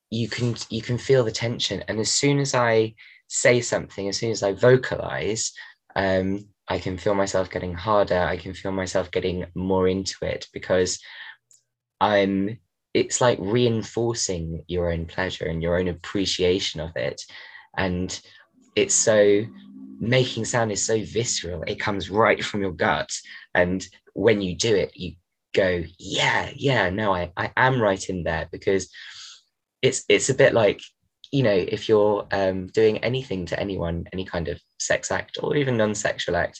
you 0.09 0.27
can 0.27 0.55
you 0.69 0.81
can 0.81 0.97
feel 0.97 1.23
the 1.23 1.31
tension, 1.31 1.83
and 1.87 1.99
as 1.99 2.11
soon 2.11 2.39
as 2.39 2.53
I 2.53 2.95
say 3.27 3.61
something, 3.61 4.09
as 4.09 4.17
soon 4.17 4.31
as 4.31 4.43
I 4.43 4.51
vocalize, 4.51 5.53
um, 5.95 6.47
I 6.67 6.79
can 6.79 6.97
feel 6.97 7.15
myself 7.15 7.49
getting 7.49 7.73
harder. 7.73 8.19
I 8.19 8.37
can 8.37 8.53
feel 8.53 8.71
myself 8.73 9.09
getting 9.11 9.45
more 9.55 9.87
into 9.87 10.17
it 10.21 10.47
because 10.53 10.99
I'm. 11.99 12.59
It's 12.93 13.21
like 13.21 13.39
reinforcing 13.39 14.65
your 14.67 14.91
own 14.91 15.05
pleasure 15.05 15.45
and 15.45 15.63
your 15.63 15.79
own 15.79 15.87
appreciation 15.87 16.81
of 16.81 16.91
it, 16.97 17.21
and 17.77 18.19
it's 18.75 18.95
so 18.95 19.45
making 20.01 20.43
sound 20.43 20.71
is 20.71 20.85
so 20.85 21.01
visceral 21.05 21.63
it 21.67 21.79
comes 21.79 22.09
right 22.09 22.43
from 22.43 22.61
your 22.61 22.73
gut. 22.73 23.09
And 23.55 23.85
when 24.13 24.41
you 24.41 24.55
do 24.55 24.75
it 24.75 24.91
you 24.95 25.13
go 25.53 25.83
yeah 25.99 26.49
yeah 26.55 26.89
no 26.89 27.13
i 27.13 27.29
i 27.35 27.51
am 27.57 27.81
right 27.81 28.09
in 28.09 28.23
there 28.23 28.47
because 28.51 28.89
it's 29.81 30.03
it's 30.09 30.29
a 30.29 30.33
bit 30.33 30.53
like 30.53 30.81
you 31.31 31.43
know 31.43 31.55
if 31.55 31.87
you're 31.87 32.25
um, 32.31 32.67
doing 32.67 32.97
anything 32.99 33.45
to 33.45 33.59
anyone 33.59 34.05
any 34.13 34.25
kind 34.25 34.47
of 34.47 34.59
sex 34.79 35.11
act 35.11 35.37
or 35.41 35.55
even 35.55 35.77
non-sexual 35.77 36.35
act 36.35 36.59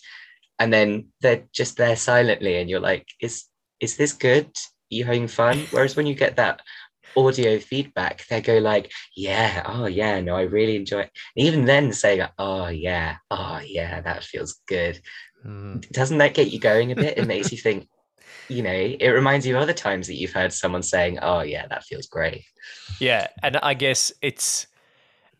and 0.59 0.71
then 0.71 1.07
they're 1.21 1.43
just 1.53 1.77
there 1.77 1.95
silently 1.95 2.57
and 2.57 2.69
you're 2.69 2.79
like 2.79 3.07
is 3.21 3.45
is 3.81 3.97
this 3.97 4.13
good? 4.13 4.45
Are 4.45 4.95
you 4.95 5.03
having 5.03 5.27
fun? 5.27 5.65
Whereas 5.71 5.95
when 5.95 6.05
you 6.05 6.15
get 6.15 6.37
that 6.37 6.61
audio 7.17 7.59
feedback 7.59 8.25
they 8.27 8.41
go 8.41 8.57
like 8.57 8.91
yeah 9.15 9.63
oh 9.65 9.85
yeah 9.85 10.19
no 10.19 10.35
i 10.35 10.41
really 10.41 10.75
enjoy 10.75 11.01
it. 11.01 11.11
And 11.35 11.45
even 11.45 11.65
then 11.65 11.93
saying 11.93 12.25
oh 12.37 12.67
yeah 12.67 13.17
oh 13.29 13.59
yeah 13.65 14.01
that 14.01 14.23
feels 14.23 14.61
good. 14.67 14.99
Mm. 15.45 15.89
doesn't 15.91 16.19
that 16.19 16.35
get 16.35 16.51
you 16.51 16.59
going 16.59 16.91
a 16.91 16.95
bit? 16.95 17.17
It 17.17 17.27
makes 17.27 17.51
you 17.51 17.57
think 17.65 17.87
you 18.47 18.61
know 18.63 18.71
it 18.71 19.09
reminds 19.09 19.45
you 19.45 19.55
of 19.55 19.61
other 19.61 19.73
times 19.73 20.07
that 20.07 20.15
you've 20.15 20.33
heard 20.33 20.53
someone 20.53 20.83
saying 20.83 21.19
oh 21.21 21.41
yeah 21.41 21.67
that 21.67 21.83
feels 21.83 22.07
great. 22.07 22.43
Yeah 22.99 23.27
and 23.43 23.57
i 23.57 23.73
guess 23.73 24.11
it's 24.21 24.67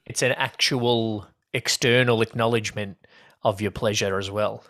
it's 0.05 0.21
an 0.21 0.31
actual 0.34 1.27
external 1.53 2.21
acknowledgement 2.21 2.97
of 3.43 3.62
your 3.62 3.71
pleasure 3.71 4.17
as 4.17 4.29
well. 4.31 4.63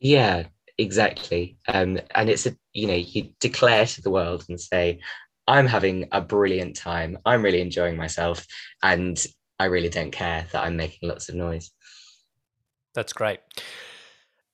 Yeah 0.00 0.44
exactly. 0.78 1.56
Um, 1.68 1.98
and 2.14 2.28
it's 2.28 2.46
a 2.46 2.56
you 2.72 2.86
know 2.86 2.94
you 2.94 3.30
declare 3.40 3.86
to 3.86 4.02
the 4.02 4.10
world 4.10 4.44
and 4.48 4.60
say 4.60 5.00
I'm 5.46 5.66
having 5.66 6.08
a 6.12 6.20
brilliant 6.20 6.76
time. 6.76 7.18
I'm 7.24 7.42
really 7.42 7.60
enjoying 7.60 7.96
myself. 7.96 8.46
And 8.82 9.24
I 9.58 9.66
really 9.66 9.88
don't 9.88 10.12
care 10.12 10.46
that 10.52 10.64
I'm 10.64 10.76
making 10.76 11.08
lots 11.08 11.28
of 11.28 11.34
noise. 11.34 11.70
That's 12.94 13.12
great. 13.12 13.40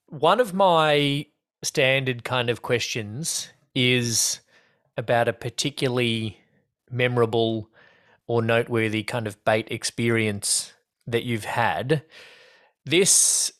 One 0.07 0.39
of 0.39 0.53
my 0.53 1.25
standard 1.63 2.23
kind 2.23 2.49
of 2.49 2.61
questions 2.61 3.49
is 3.75 4.39
about 4.97 5.27
a 5.27 5.33
particularly 5.33 6.39
memorable 6.89 7.69
or 8.27 8.41
noteworthy 8.41 9.03
kind 9.03 9.27
of 9.27 9.43
bate 9.43 9.67
experience 9.71 10.73
that 11.07 11.23
you've 11.23 11.45
had. 11.45 12.03
This, 12.85 13.51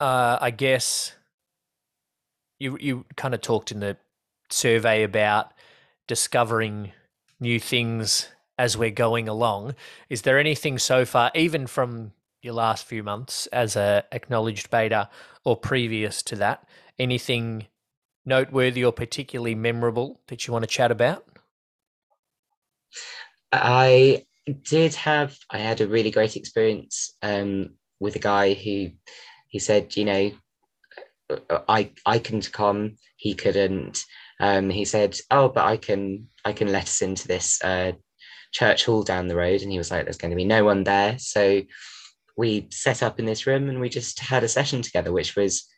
uh, 0.00 0.38
I 0.40 0.50
guess, 0.50 1.12
you 2.58 2.76
you 2.80 3.06
kind 3.16 3.34
of 3.34 3.40
talked 3.40 3.72
in 3.72 3.80
the 3.80 3.96
survey 4.50 5.02
about 5.02 5.52
discovering 6.10 6.90
new 7.38 7.60
things 7.60 8.30
as 8.58 8.76
we're 8.76 8.90
going 8.90 9.28
along. 9.28 9.76
Is 10.08 10.22
there 10.22 10.40
anything 10.40 10.76
so 10.76 11.04
far, 11.04 11.30
even 11.36 11.68
from 11.68 12.10
your 12.42 12.54
last 12.54 12.84
few 12.84 13.04
months 13.04 13.46
as 13.52 13.76
a 13.76 14.02
acknowledged 14.10 14.72
bator 14.72 15.06
or 15.44 15.56
previous 15.56 16.20
to 16.24 16.34
that, 16.34 16.66
anything 16.98 17.68
noteworthy 18.26 18.84
or 18.84 18.90
particularly 18.90 19.54
memorable 19.54 20.20
that 20.26 20.48
you 20.48 20.52
want 20.52 20.64
to 20.64 20.68
chat 20.68 20.90
about? 20.90 21.24
I 23.52 24.24
did 24.64 24.96
have 24.96 25.38
I 25.48 25.58
had 25.58 25.80
a 25.80 25.86
really 25.86 26.10
great 26.10 26.34
experience 26.34 27.14
um, 27.22 27.74
with 28.00 28.16
a 28.16 28.18
guy 28.32 28.54
who 28.54 28.90
he 29.46 29.60
said, 29.60 29.96
you 29.96 30.04
know, 30.06 30.32
I 31.68 31.92
I 32.04 32.18
couldn't 32.18 32.50
come, 32.50 32.96
he 33.16 33.34
couldn't 33.34 34.04
um, 34.40 34.70
he 34.70 34.84
said, 34.84 35.16
"Oh, 35.30 35.48
but 35.50 35.66
I 35.66 35.76
can 35.76 36.26
I 36.44 36.52
can 36.52 36.72
let 36.72 36.84
us 36.84 37.02
into 37.02 37.28
this 37.28 37.62
uh, 37.62 37.92
church 38.52 38.86
hall 38.86 39.04
down 39.04 39.28
the 39.28 39.36
road," 39.36 39.60
and 39.60 39.70
he 39.70 39.78
was 39.78 39.90
like, 39.90 40.04
"There's 40.04 40.16
going 40.16 40.30
to 40.30 40.36
be 40.36 40.46
no 40.46 40.64
one 40.64 40.82
there." 40.82 41.18
So 41.18 41.60
we 42.36 42.66
set 42.70 43.02
up 43.02 43.20
in 43.20 43.26
this 43.26 43.46
room 43.46 43.68
and 43.68 43.80
we 43.80 43.90
just 43.90 44.18
had 44.18 44.42
a 44.42 44.48
session 44.48 44.80
together, 44.80 45.12
which 45.12 45.36
was 45.36 45.68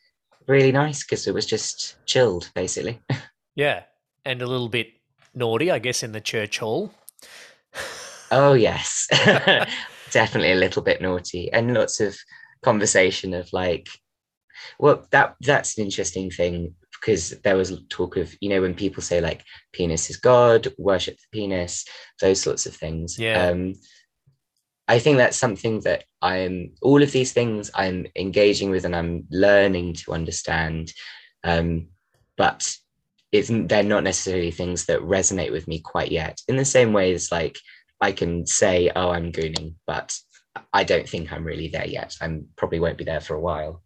really 0.47 0.71
nice 0.71 1.03
because 1.03 1.27
it 1.27 1.33
was 1.33 1.45
just 1.45 1.97
chilled, 2.05 2.49
basically. 2.55 2.99
Yeah, 3.55 3.83
and 4.25 4.41
a 4.41 4.47
little 4.47 4.67
bit 4.67 4.87
naughty, 5.35 5.69
I 5.69 5.77
guess, 5.77 6.01
in 6.01 6.11
the 6.11 6.19
church 6.19 6.57
hall. 6.57 6.91
oh 8.31 8.53
yes, 8.69 9.07
definitely 10.09 10.53
a 10.53 10.55
little 10.55 10.81
bit 10.81 11.03
naughty, 11.03 11.53
and 11.53 11.71
lots 11.71 11.99
of 11.99 12.17
conversation 12.63 13.35
of 13.35 13.53
like 13.53 13.89
well 14.79 15.05
that 15.11 15.35
that's 15.41 15.77
an 15.77 15.83
interesting 15.83 16.31
thing 16.31 16.73
because 17.03 17.31
there 17.43 17.57
was 17.57 17.81
talk 17.89 18.15
of 18.17 18.33
you 18.39 18.49
know 18.49 18.61
when 18.61 18.73
people 18.73 19.03
say 19.03 19.19
like 19.19 19.43
penis 19.73 20.09
is 20.09 20.17
god 20.17 20.67
worship 20.77 21.15
the 21.17 21.37
penis 21.37 21.85
those 22.21 22.41
sorts 22.41 22.65
of 22.65 22.75
things. 22.75 23.19
Yeah. 23.19 23.47
Um, 23.47 23.73
i 24.87 24.99
think 24.99 25.17
that's 25.17 25.37
something 25.37 25.79
that 25.81 26.03
i'm 26.21 26.71
all 26.81 27.01
of 27.01 27.11
these 27.13 27.31
things 27.31 27.71
i'm 27.73 28.05
engaging 28.17 28.69
with 28.69 28.83
and 28.83 28.95
i'm 28.95 29.25
learning 29.31 29.93
to 29.93 30.11
understand 30.11 30.91
um, 31.45 31.87
but 32.37 32.69
it's 33.31 33.49
they're 33.49 33.83
not 33.83 34.03
necessarily 34.03 34.51
things 34.51 34.85
that 34.85 35.01
resonate 35.01 35.51
with 35.51 35.67
me 35.67 35.79
quite 35.79 36.11
yet. 36.11 36.39
In 36.47 36.55
the 36.55 36.65
same 36.65 36.93
way 36.93 37.13
as 37.13 37.31
like 37.31 37.57
i 37.99 38.11
can 38.11 38.45
say 38.45 38.91
oh 38.95 39.09
i'm 39.09 39.31
gooning 39.31 39.73
but 39.87 40.15
i 40.71 40.83
don't 40.83 41.09
think 41.09 41.31
i'm 41.31 41.43
really 41.43 41.67
there 41.67 41.87
yet. 41.87 42.15
I'm 42.21 42.47
probably 42.55 42.79
won't 42.79 42.97
be 42.97 43.03
there 43.03 43.21
for 43.21 43.35
a 43.35 43.41
while. 43.41 43.81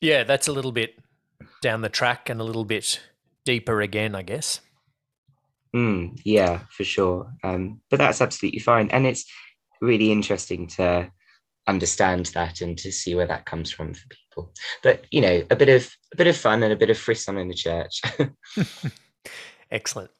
Yeah 0.00 0.24
that's 0.24 0.48
a 0.48 0.52
little 0.52 0.72
bit 0.72 0.94
down 1.62 1.82
the 1.82 1.88
track 1.88 2.28
and 2.28 2.40
a 2.40 2.44
little 2.44 2.64
bit 2.64 3.00
deeper 3.44 3.80
again, 3.80 4.14
I 4.14 4.22
guess. 4.22 4.60
Mm, 5.74 6.20
yeah, 6.24 6.60
for 6.70 6.84
sure. 6.84 7.32
Um, 7.42 7.80
but 7.90 7.98
that's 7.98 8.20
absolutely 8.20 8.60
fine. 8.60 8.88
And 8.90 9.06
it's 9.06 9.24
really 9.80 10.10
interesting 10.10 10.66
to 10.68 11.10
understand 11.66 12.26
that 12.26 12.60
and 12.62 12.76
to 12.78 12.90
see 12.90 13.14
where 13.14 13.26
that 13.26 13.44
comes 13.44 13.70
from 13.70 13.92
for 13.92 14.08
people. 14.08 14.52
But 14.82 15.04
you 15.10 15.20
know, 15.20 15.42
a 15.50 15.56
bit 15.56 15.68
of 15.68 15.90
a 16.12 16.16
bit 16.16 16.26
of 16.26 16.36
fun 16.36 16.62
and 16.62 16.72
a 16.72 16.76
bit 16.76 16.90
of 16.90 16.98
frisson 16.98 17.36
in 17.36 17.48
the 17.48 17.54
church. 17.54 18.00
Excellent. 19.70 20.10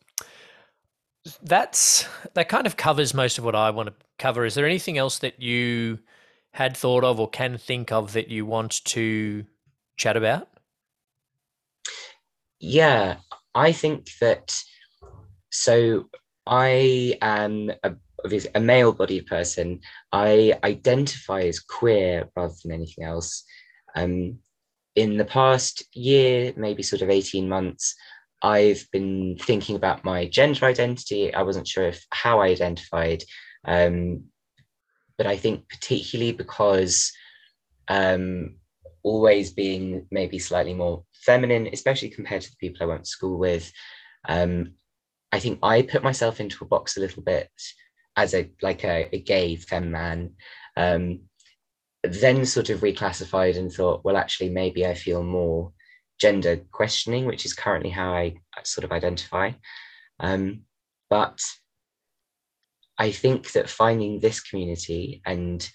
That's 1.43 2.07
that 2.35 2.49
kind 2.49 2.67
of 2.67 2.77
covers 2.77 3.15
most 3.15 3.39
of 3.39 3.45
what 3.45 3.55
I 3.55 3.71
want 3.71 3.89
to 3.89 3.95
cover. 4.19 4.45
Is 4.45 4.55
there 4.55 4.67
anything 4.67 4.99
else 4.99 5.19
that 5.21 5.41
you 5.41 5.99
had 6.53 6.77
thought 6.77 7.05
of 7.05 7.19
or 7.19 7.29
can 7.29 7.59
think 7.59 7.93
of 7.93 8.13
that 8.13 8.29
you 8.29 8.45
want 8.45 8.85
to 8.87 9.45
chat 9.97 10.17
about? 10.17 10.49
Yeah, 12.61 13.17
I 13.55 13.73
think 13.73 14.09
that. 14.21 14.57
So 15.51 16.09
I 16.47 17.17
am 17.23 17.71
a, 17.83 17.95
a 18.55 18.61
male 18.61 18.93
bodied 18.93 19.27
person. 19.27 19.81
I 20.13 20.59
identify 20.65 21.43
as 21.43 21.61
queer 21.61 22.29
rather 22.37 22.55
than 22.63 22.73
anything 22.73 23.05
else. 23.05 23.45
Um, 23.95 24.39
in 24.95 25.17
the 25.17 25.25
past 25.25 25.85
year, 25.95 26.53
maybe 26.57 26.83
sort 26.83 27.03
of 27.03 27.11
18 27.11 27.49
months, 27.49 27.95
I've 28.43 28.87
been 28.93 29.37
thinking 29.41 29.77
about 29.77 30.05
my 30.05 30.27
gender 30.27 30.67
identity. 30.67 31.33
I 31.33 31.43
wasn't 31.43 31.69
sure 31.69 31.87
if 31.87 32.05
how 32.11 32.41
I 32.41 32.49
identified, 32.49 33.23
um, 33.65 34.25
but 35.17 35.27
I 35.27 35.37
think 35.37 35.69
particularly 35.69 36.33
because 36.33 37.13
um, 37.89 38.57
always 39.03 39.51
being 39.51 40.07
maybe 40.11 40.39
slightly 40.39 40.75
more 40.75 41.05
feminine, 41.13 41.69
especially 41.73 42.11
compared 42.11 42.43
to 42.43 42.51
the 42.51 42.57
people 42.57 42.83
I 42.83 42.87
went 42.87 43.05
to 43.05 43.11
school 43.11 43.39
with. 43.39 43.71
Um, 44.29 44.75
I 45.33 45.39
think 45.41 45.59
I 45.63 45.83
put 45.83 46.03
myself 46.03 46.41
into 46.41 46.65
a 46.65 46.69
box 46.69 46.97
a 46.97 47.01
little 47.01 47.23
bit 47.23 47.51
as 48.17 48.35
a 48.35 48.51
like 48.63 48.85
a, 48.85 49.09
a 49.13 49.21
gay 49.21 49.57
femme 49.57 49.91
man. 49.91 50.33
Um, 50.77 51.21
then 52.03 52.47
sort 52.47 52.71
of 52.71 52.81
reclassified 52.81 53.59
and 53.59 53.73
thought, 53.73 54.05
well, 54.05 54.17
actually, 54.17 54.51
maybe 54.51 54.87
I 54.87 54.95
feel 54.95 55.23
more 55.23 55.73
gender 56.21 56.61
questioning, 56.71 57.27
which 57.27 57.45
is 57.45 57.55
currently 57.55 57.91
how 57.91 58.13
I 58.13 58.35
sort 58.65 58.85
of 58.85 58.93
identify. 58.93 59.53
Um, 60.21 60.63
but 61.11 61.41
I 62.99 63.13
think 63.13 63.53
that 63.53 63.69
finding 63.69 64.21
this 64.21 64.41
community 64.41 65.23
and 65.25 65.69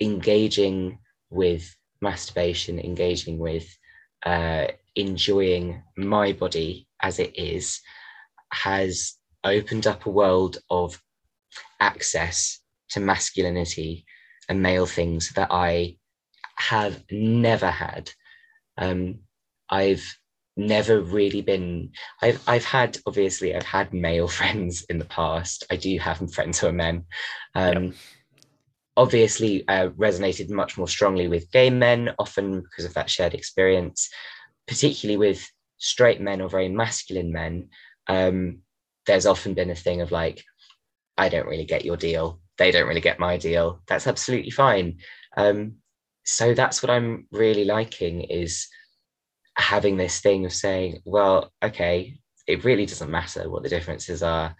engaging 0.00 0.98
with 1.30 1.74
masturbation, 2.00 2.78
engaging 2.78 3.38
with 3.38 3.66
uh, 4.24 4.66
enjoying 4.96 5.82
my 5.96 6.32
body 6.32 6.86
as 7.02 7.18
it 7.18 7.38
is, 7.38 7.80
has 8.52 9.14
opened 9.44 9.86
up 9.86 10.06
a 10.06 10.10
world 10.10 10.58
of 10.70 11.00
access 11.80 12.60
to 12.90 13.00
masculinity 13.00 14.04
and 14.48 14.62
male 14.62 14.86
things 14.86 15.30
that 15.30 15.48
I 15.50 15.96
have 16.56 17.02
never 17.10 17.70
had. 17.70 18.10
Um, 18.76 19.20
I've 19.70 20.04
never 20.56 21.00
really 21.00 21.40
been 21.40 21.90
I've 22.20 22.42
I've 22.46 22.64
had 22.64 22.98
obviously 23.06 23.54
I've 23.54 23.62
had 23.62 23.94
male 23.94 24.28
friends 24.38 24.84
in 24.90 24.98
the 24.98 25.04
past. 25.06 25.64
I 25.70 25.76
do 25.76 25.98
have 25.98 26.32
friends 26.32 26.58
who 26.58 26.66
are 26.66 26.72
men. 26.72 27.04
Um, 27.54 27.84
yep 27.84 27.94
obviously 29.00 29.66
uh, 29.66 29.88
resonated 29.96 30.50
much 30.50 30.76
more 30.76 30.86
strongly 30.86 31.26
with 31.26 31.50
gay 31.52 31.70
men, 31.70 32.10
often 32.18 32.60
because 32.60 32.84
of 32.84 32.92
that 32.92 33.08
shared 33.08 33.32
experience, 33.32 34.10
particularly 34.68 35.16
with 35.16 35.50
straight 35.78 36.20
men 36.20 36.42
or 36.42 36.50
very 36.50 36.68
masculine 36.68 37.32
men. 37.32 37.70
Um, 38.08 38.58
there's 39.06 39.24
often 39.24 39.54
been 39.54 39.70
a 39.70 39.74
thing 39.74 40.02
of 40.02 40.12
like, 40.12 40.44
I 41.16 41.30
don't 41.30 41.46
really 41.46 41.64
get 41.64 41.82
your 41.82 41.96
deal. 41.96 42.42
They 42.58 42.70
don't 42.70 42.86
really 42.86 43.00
get 43.00 43.18
my 43.18 43.38
deal. 43.38 43.80
That's 43.88 44.06
absolutely 44.06 44.50
fine. 44.50 44.98
Um, 45.34 45.76
so 46.26 46.52
that's 46.52 46.82
what 46.82 46.90
I'm 46.90 47.26
really 47.32 47.64
liking 47.64 48.20
is 48.20 48.68
having 49.56 49.96
this 49.96 50.20
thing 50.20 50.44
of 50.44 50.52
saying, 50.52 51.00
well, 51.06 51.54
okay, 51.62 52.18
it 52.46 52.64
really 52.64 52.84
doesn't 52.84 53.10
matter 53.10 53.48
what 53.48 53.62
the 53.62 53.70
differences 53.70 54.22
are. 54.22 54.54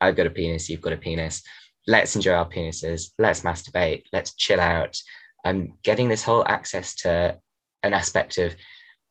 I've 0.00 0.16
got 0.16 0.26
a 0.26 0.30
penis, 0.30 0.68
you've 0.68 0.80
got 0.80 0.92
a 0.92 0.96
penis. 0.96 1.44
Let's 1.90 2.14
enjoy 2.14 2.34
our 2.34 2.48
penises. 2.48 3.10
Let's 3.18 3.40
masturbate. 3.40 4.04
Let's 4.12 4.34
chill 4.34 4.60
out. 4.60 4.96
I'm 5.44 5.74
getting 5.82 6.08
this 6.08 6.22
whole 6.22 6.46
access 6.46 6.94
to 7.02 7.36
an 7.82 7.94
aspect 7.94 8.38
of 8.38 8.54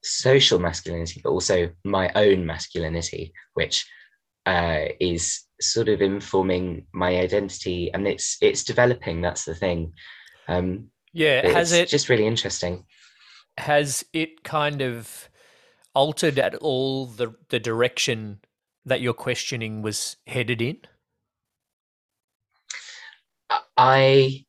social 0.02 0.60
masculinity, 0.60 1.20
but 1.22 1.32
also 1.32 1.72
my 1.84 2.10
own 2.16 2.46
masculinity, 2.46 3.34
which 3.54 3.86
uh, 4.46 4.86
is 5.02 5.42
sort 5.60 5.90
of 5.90 6.02
informing 6.02 6.86
my 6.94 7.18
identity, 7.18 7.92
and 7.94 8.08
it's 8.08 8.38
it's 8.42 8.64
developing. 8.64 9.22
That's 9.22 9.44
the 9.44 9.56
thing. 9.56 9.92
Um, 10.48 10.88
yeah, 11.12 11.50
has 11.50 11.74
it 11.74 11.90
just 11.90 12.08
really 12.08 12.28
interesting? 12.28 12.86
Has 13.58 14.06
it 14.14 14.46
kind 14.46 14.82
of 14.82 15.30
altered 15.94 16.40
at 16.40 16.56
all 16.56 17.08
the 17.08 17.34
the 17.50 17.60
direction 17.60 18.40
that 18.86 19.02
your 19.02 19.14
questioning 19.14 19.82
was 19.82 20.16
headed 20.28 20.62
in? 20.62 20.78
I 23.82 24.44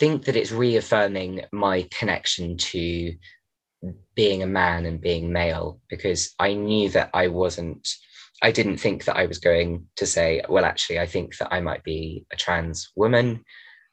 think 0.00 0.24
that 0.24 0.34
it's 0.34 0.50
reaffirming 0.50 1.44
my 1.52 1.88
connection 1.96 2.56
to 2.56 3.14
being 4.16 4.42
a 4.42 4.46
man 4.48 4.86
and 4.86 5.00
being 5.00 5.32
male 5.32 5.80
because 5.88 6.34
I 6.40 6.54
knew 6.54 6.88
that 6.90 7.10
I 7.14 7.28
wasn't, 7.28 7.88
I 8.42 8.50
didn't 8.50 8.78
think 8.78 9.04
that 9.04 9.16
I 9.16 9.26
was 9.26 9.38
going 9.38 9.86
to 9.94 10.04
say, 10.04 10.42
well, 10.48 10.64
actually, 10.64 10.98
I 10.98 11.06
think 11.06 11.36
that 11.38 11.54
I 11.54 11.60
might 11.60 11.84
be 11.84 12.26
a 12.32 12.36
trans 12.36 12.90
woman. 12.96 13.44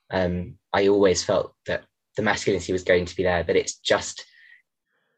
Um, 0.09 0.55
I 0.73 0.87
always 0.87 1.23
felt 1.23 1.53
that 1.67 1.83
the 2.17 2.23
masculinity 2.23 2.73
was 2.73 2.83
going 2.83 3.05
to 3.05 3.15
be 3.15 3.21
there, 3.21 3.43
but 3.43 3.55
it's 3.55 3.75
just 3.75 4.25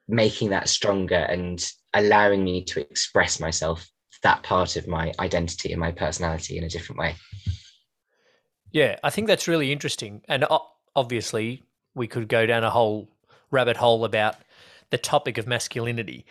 making 0.10 0.50
that 0.50 0.68
stronger 0.68 1.16
and 1.16 1.66
allowing 1.94 2.44
me 2.44 2.66
to 2.66 2.82
express 2.82 3.40
myself, 3.40 3.88
that 4.22 4.44
part 4.44 4.76
of 4.76 4.86
my 4.86 5.14
identity 5.18 5.72
and 5.72 5.80
my 5.80 5.94
personality 5.94 6.58
in 6.58 6.66
a 6.66 6.70
different 6.70 7.00
way. 7.00 7.16
Yeah, 8.76 9.00
I 9.06 9.10
think 9.10 9.28
that's 9.28 9.48
really 9.48 9.72
interesting. 9.72 10.22
And 10.28 10.46
obviously, 10.98 11.64
we 11.94 12.08
could 12.08 12.28
go 12.28 12.46
down 12.46 12.66
a 12.66 12.70
whole 12.70 13.08
rabbit 13.50 13.78
hole 13.78 14.04
about 14.04 14.36
the 14.90 14.98
topic 14.98 15.38
of 15.38 15.48
masculinity. 15.48 16.26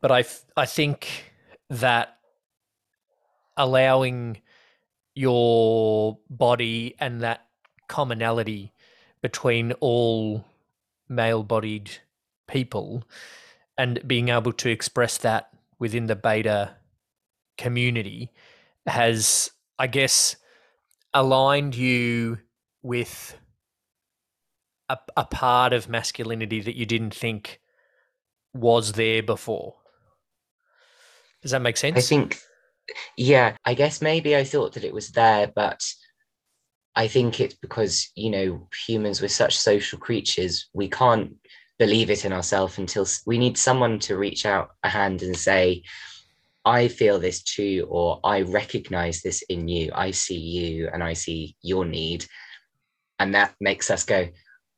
But 0.00 0.10
I, 0.10 0.24
I 0.56 0.66
think 0.66 1.32
that 1.70 2.18
allowing 3.56 4.38
your 5.14 6.18
body 6.28 6.96
and 6.98 7.20
that 7.20 7.46
commonality 7.86 8.72
between 9.22 9.70
all 9.74 10.44
male 11.08 11.44
bodied 11.44 11.92
people 12.48 13.04
and 13.78 14.04
being 14.04 14.30
able 14.30 14.52
to 14.54 14.68
express 14.68 15.16
that 15.18 15.50
within 15.78 16.06
the 16.06 16.16
bator 16.16 16.72
community 17.56 18.32
has, 18.84 19.52
I 19.78 19.86
guess, 19.86 20.34
aligned 21.14 21.74
you 21.74 22.38
with 22.82 23.38
a, 24.88 24.98
a 25.16 25.24
part 25.24 25.72
of 25.72 25.88
masculinity 25.88 26.60
that 26.60 26.76
you 26.76 26.84
didn't 26.84 27.14
think 27.14 27.60
was 28.52 28.92
there 28.92 29.22
before. 29.22 29.76
Does 31.40 31.52
that 31.52 31.62
make 31.62 31.76
sense? 31.76 31.96
I 31.96 32.00
think, 32.00 32.38
yeah, 33.16 33.56
I 33.64 33.74
guess 33.74 34.02
maybe 34.02 34.36
I 34.36 34.44
thought 34.44 34.74
that 34.74 34.84
it 34.84 34.94
was 34.94 35.10
there, 35.12 35.50
but 35.54 35.82
I 36.96 37.08
think 37.08 37.40
it's 37.40 37.54
because, 37.54 38.10
you 38.14 38.30
know, 38.30 38.68
humans, 38.86 39.20
we're 39.20 39.28
such 39.28 39.58
social 39.58 39.98
creatures, 39.98 40.68
we 40.72 40.88
can't 40.88 41.34
believe 41.78 42.08
it 42.10 42.24
in 42.24 42.32
ourselves 42.32 42.78
until 42.78 43.06
we 43.26 43.36
need 43.36 43.58
someone 43.58 43.98
to 44.00 44.16
reach 44.16 44.46
out 44.46 44.70
a 44.84 44.88
hand 44.88 45.22
and 45.22 45.36
say, 45.36 45.82
I 46.64 46.88
feel 46.88 47.18
this 47.18 47.42
too, 47.42 47.86
or 47.90 48.20
I 48.24 48.42
recognize 48.42 49.22
this 49.22 49.42
in 49.42 49.68
you. 49.68 49.90
I 49.94 50.10
see 50.10 50.38
you 50.38 50.88
and 50.92 51.02
I 51.02 51.12
see 51.12 51.56
your 51.62 51.84
need. 51.84 52.24
And 53.18 53.34
that 53.34 53.54
makes 53.60 53.90
us 53.90 54.04
go, 54.04 54.28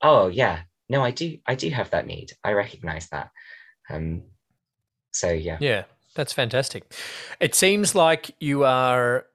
oh, 0.03 0.29
yeah, 0.29 0.61
no, 0.89 1.03
I 1.03 1.11
do, 1.11 1.39
I 1.47 1.55
do 1.55 1.71
have 1.71 1.91
that 1.91 2.07
need. 2.07 2.33
I 2.45 2.53
recognize 2.53 3.09
that. 3.09 3.31
Um, 3.89 4.23
so 5.13 5.31
yeah. 5.31 5.59
Yeah, 5.61 5.85
that's 6.15 6.33
fantastic. 6.33 6.93
It 7.41 7.55
seems 7.55 7.95
like 7.95 8.33
you 8.41 8.65
are 8.65 9.27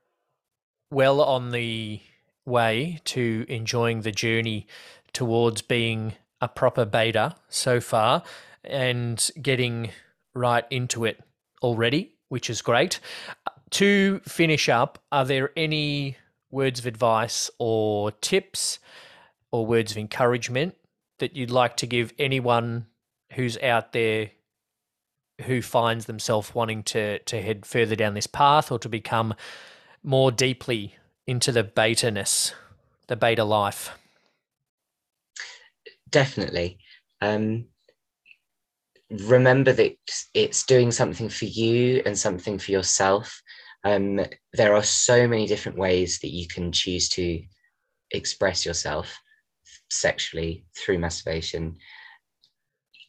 well 0.89 1.21
on 1.21 1.51
the 1.51 2.01
way 2.45 2.99
to 3.05 3.45
enjoying 3.47 4.01
the 4.01 4.11
journey 4.11 4.67
towards 5.13 5.61
being 5.61 6.13
a 6.41 6.47
proper 6.47 6.85
bator 6.85 7.35
so 7.49 7.79
far 7.79 8.23
and 8.63 9.29
getting 9.41 9.91
right 10.33 10.65
into 10.69 11.05
it 11.05 11.19
already, 11.61 12.13
which 12.31 12.49
is 12.49 12.61
great. 12.61 13.01
To 13.71 14.21
finish 14.21 14.69
up, 14.69 15.03
are 15.11 15.25
there 15.25 15.51
any 15.57 16.15
words 16.49 16.79
of 16.79 16.85
advice 16.85 17.51
or 17.59 18.11
tips 18.11 18.79
or 19.51 19.65
words 19.65 19.91
of 19.91 19.97
encouragement 19.97 20.75
that 21.19 21.35
you'd 21.35 21.51
like 21.51 21.75
to 21.77 21.85
give 21.85 22.13
anyone 22.17 22.85
who's 23.33 23.57
out 23.57 23.91
there 23.91 24.31
who 25.41 25.61
finds 25.61 26.05
themselves 26.05 26.55
wanting 26.55 26.83
to 26.83 27.19
to 27.19 27.41
head 27.41 27.65
further 27.65 27.97
down 27.97 28.13
this 28.13 28.27
path 28.27 28.71
or 28.71 28.79
to 28.79 28.87
become 28.87 29.33
more 30.01 30.31
deeply 30.31 30.95
into 31.27 31.51
the 31.51 31.65
bator-ness, 31.65 32.55
the 33.07 33.17
bator 33.17 33.47
life? 33.47 33.91
Definitely. 36.09 36.77
Um, 37.19 37.65
remember 39.11 39.73
that 39.73 39.95
it's 40.33 40.65
doing 40.65 40.91
something 40.91 41.29
for 41.29 41.45
you 41.45 42.01
and 42.05 42.17
something 42.17 42.57
for 42.57 42.71
yourself. 42.71 43.41
Um, 43.83 44.21
there 44.53 44.75
are 44.75 44.83
so 44.83 45.27
many 45.27 45.47
different 45.47 45.77
ways 45.77 46.19
that 46.19 46.33
you 46.33 46.47
can 46.47 46.71
choose 46.71 47.09
to 47.09 47.41
express 48.11 48.65
yourself 48.65 49.17
sexually 49.89 50.65
through 50.77 50.99
masturbation. 50.99 51.77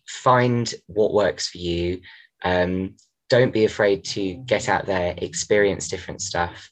Find 0.08 0.72
what 0.86 1.14
works 1.14 1.48
for 1.48 1.58
you 1.58 2.00
um, 2.44 2.96
don't 3.28 3.52
be 3.52 3.64
afraid 3.64 4.04
to 4.04 4.34
get 4.46 4.68
out 4.68 4.86
there, 4.86 5.14
experience 5.16 5.88
different 5.88 6.20
stuff, 6.20 6.68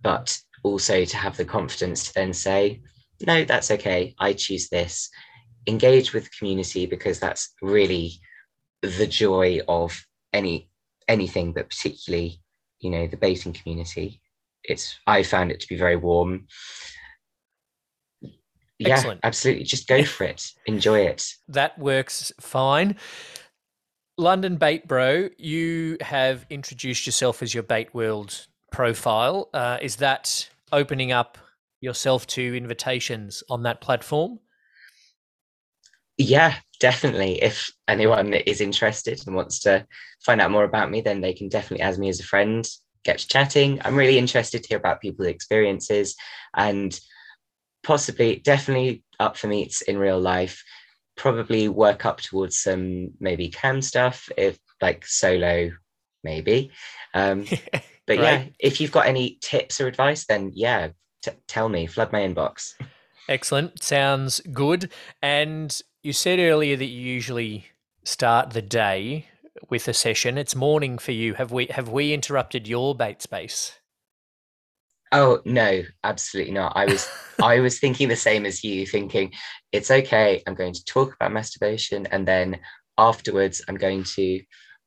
but 0.00 0.38
also 0.62 1.04
to 1.04 1.16
have 1.16 1.36
the 1.36 1.44
confidence 1.44 2.08
to 2.08 2.14
then 2.14 2.32
say, 2.32 2.80
no, 3.26 3.44
that's 3.44 3.70
okay. 3.70 4.14
I 4.18 4.32
choose 4.32 4.68
this. 4.68 5.10
Engage 5.66 6.14
with 6.14 6.34
community 6.36 6.86
because 6.86 7.20
that's 7.20 7.54
really 7.60 8.18
the 8.82 9.06
joy 9.06 9.60
of 9.68 10.04
any 10.32 10.70
anything, 11.08 11.52
but 11.52 11.68
particularly, 11.68 12.40
you 12.78 12.90
know, 12.90 13.06
the 13.06 13.16
bating 13.16 13.52
community. 13.52 14.20
It's 14.64 14.98
I 15.06 15.22
found 15.22 15.50
it 15.50 15.60
to 15.60 15.68
be 15.68 15.76
very 15.76 15.96
warm. 15.96 16.46
Yeah, 18.78 18.94
Excellent. 18.94 19.20
absolutely. 19.22 19.64
Just 19.64 19.88
go 19.88 20.04
for 20.04 20.24
it. 20.24 20.50
Enjoy 20.66 21.00
it. 21.00 21.26
That 21.48 21.78
works 21.78 22.32
fine. 22.40 22.96
LondonBateBro, 24.18 25.30
you 25.38 25.96
have 26.00 26.46
introduced 26.50 27.06
yourself 27.06 27.42
as 27.42 27.54
your 27.54 27.62
BateWorld 27.62 28.46
profile. 28.72 29.48
Uh, 29.52 29.78
is 29.80 29.96
that 29.96 30.48
opening 30.72 31.12
up 31.12 31.38
yourself 31.80 32.26
to 32.28 32.56
invitations 32.56 33.42
on 33.50 33.62
that 33.64 33.80
platform? 33.80 34.38
Yeah, 36.18 36.56
definitely. 36.80 37.42
If 37.42 37.70
anyone 37.86 38.34
is 38.34 38.60
interested 38.60 39.22
and 39.26 39.36
wants 39.36 39.60
to 39.60 39.86
find 40.24 40.40
out 40.40 40.50
more 40.50 40.64
about 40.64 40.90
me, 40.90 41.00
then 41.00 41.20
they 41.20 41.32
can 41.32 41.48
definitely 41.48 41.82
add 41.82 41.98
me 41.98 42.08
as 42.08 42.20
a 42.20 42.24
friend, 42.24 42.66
get 43.04 43.18
chatting. 43.18 43.80
I'm 43.84 43.96
really 43.96 44.18
interested 44.18 44.62
to 44.62 44.68
hear 44.68 44.78
about 44.78 45.00
people's 45.00 45.28
experiences 45.28 46.16
and 46.56 46.98
possibly, 47.82 48.36
definitely 48.36 49.04
up 49.20 49.36
for 49.36 49.46
meets 49.46 49.82
in 49.82 49.98
real 49.98 50.20
life 50.20 50.62
probably 51.20 51.68
work 51.68 52.06
up 52.06 52.18
towards 52.18 52.56
some 52.56 53.10
maybe 53.20 53.48
cam 53.48 53.82
stuff 53.82 54.30
if 54.38 54.58
like 54.80 55.04
solo 55.04 55.70
maybe 56.24 56.70
um 57.12 57.44
but 58.06 58.16
right. 58.16 58.18
yeah 58.18 58.44
if 58.58 58.80
you've 58.80 58.90
got 58.90 59.06
any 59.06 59.36
tips 59.42 59.82
or 59.82 59.86
advice 59.86 60.24
then 60.24 60.50
yeah 60.54 60.88
t- 61.22 61.32
tell 61.46 61.68
me 61.68 61.86
flood 61.86 62.10
my 62.10 62.20
inbox 62.20 62.72
excellent 63.28 63.82
sounds 63.82 64.40
good 64.50 64.90
and 65.20 65.82
you 66.02 66.12
said 66.12 66.38
earlier 66.38 66.76
that 66.76 66.86
you 66.86 67.00
usually 67.00 67.66
start 68.04 68.50
the 68.50 68.62
day 68.62 69.26
with 69.68 69.86
a 69.86 69.92
session 69.92 70.38
it's 70.38 70.54
morning 70.54 70.96
for 70.98 71.12
you 71.12 71.34
have 71.34 71.52
we 71.52 71.66
have 71.66 71.88
we 71.88 72.14
interrupted 72.14 72.66
your 72.66 72.94
bate 72.94 73.20
space 73.20 73.80
Oh 75.12 75.40
no, 75.44 75.82
absolutely 76.04 76.52
not. 76.52 76.72
I 76.76 76.86
was 76.86 77.08
I 77.42 77.60
was 77.60 77.80
thinking 77.80 78.08
the 78.08 78.16
same 78.16 78.46
as 78.46 78.62
you, 78.62 78.86
thinking 78.86 79.32
it's 79.72 79.90
okay. 79.90 80.42
I'm 80.46 80.54
going 80.54 80.72
to 80.72 80.84
talk 80.84 81.14
about 81.14 81.32
masturbation, 81.32 82.06
and 82.06 82.26
then 82.26 82.60
afterwards, 82.96 83.60
I'm 83.66 83.76
going 83.76 84.04
to 84.04 84.40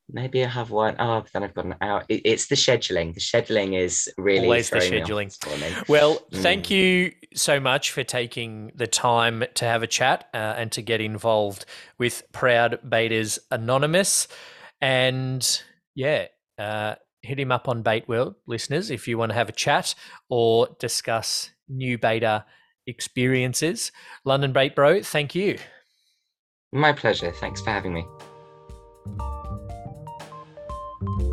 maybe 0.09 0.43
I 0.43 0.47
have 0.47 0.69
one. 0.69 0.95
Oh, 0.99 1.21
but 1.21 1.31
then 1.33 1.43
I've 1.43 1.53
got 1.53 1.65
an 1.65 1.75
hour. 1.81 2.03
It, 2.09 2.21
it's 2.25 2.47
the 2.47 2.55
scheduling. 2.55 3.13
The 3.13 3.19
scheduling 3.19 3.77
is 3.79 4.11
really 4.17 4.45
always 4.45 4.69
the 4.69 4.77
scheduling. 4.77 5.87
Well, 5.87 6.15
mm. 6.31 6.41
thank 6.41 6.69
you 6.69 7.13
so 7.33 7.59
much 7.59 7.91
for 7.91 8.03
taking 8.03 8.71
the 8.75 8.87
time 8.87 9.43
to 9.55 9.65
have 9.65 9.83
a 9.83 9.87
chat 9.87 10.29
uh, 10.33 10.37
and 10.37 10.71
to 10.73 10.81
get 10.81 11.01
involved 11.01 11.65
with 11.97 12.23
Proud 12.31 12.79
Bators 12.87 13.39
Anonymous. 13.51 14.27
And 14.81 15.61
yeah, 15.95 16.27
uh, 16.57 16.95
hit 17.21 17.39
him 17.39 17.51
up 17.51 17.67
on 17.67 17.83
BateWorld, 17.83 18.35
listeners, 18.45 18.91
if 18.91 19.07
you 19.07 19.17
want 19.17 19.31
to 19.31 19.35
have 19.35 19.49
a 19.49 19.53
chat 19.53 19.95
or 20.29 20.67
discuss 20.79 21.51
new 21.69 21.97
bator 21.97 22.43
experiences. 22.85 23.91
LondonBateBro, 24.27 25.05
thank 25.05 25.33
you. 25.33 25.57
My 26.71 26.91
pleasure. 26.91 27.31
Thanks 27.31 27.61
for 27.61 27.69
having 27.69 27.93
me. 27.93 28.03
Thank 31.05 31.19
you. 31.19 31.32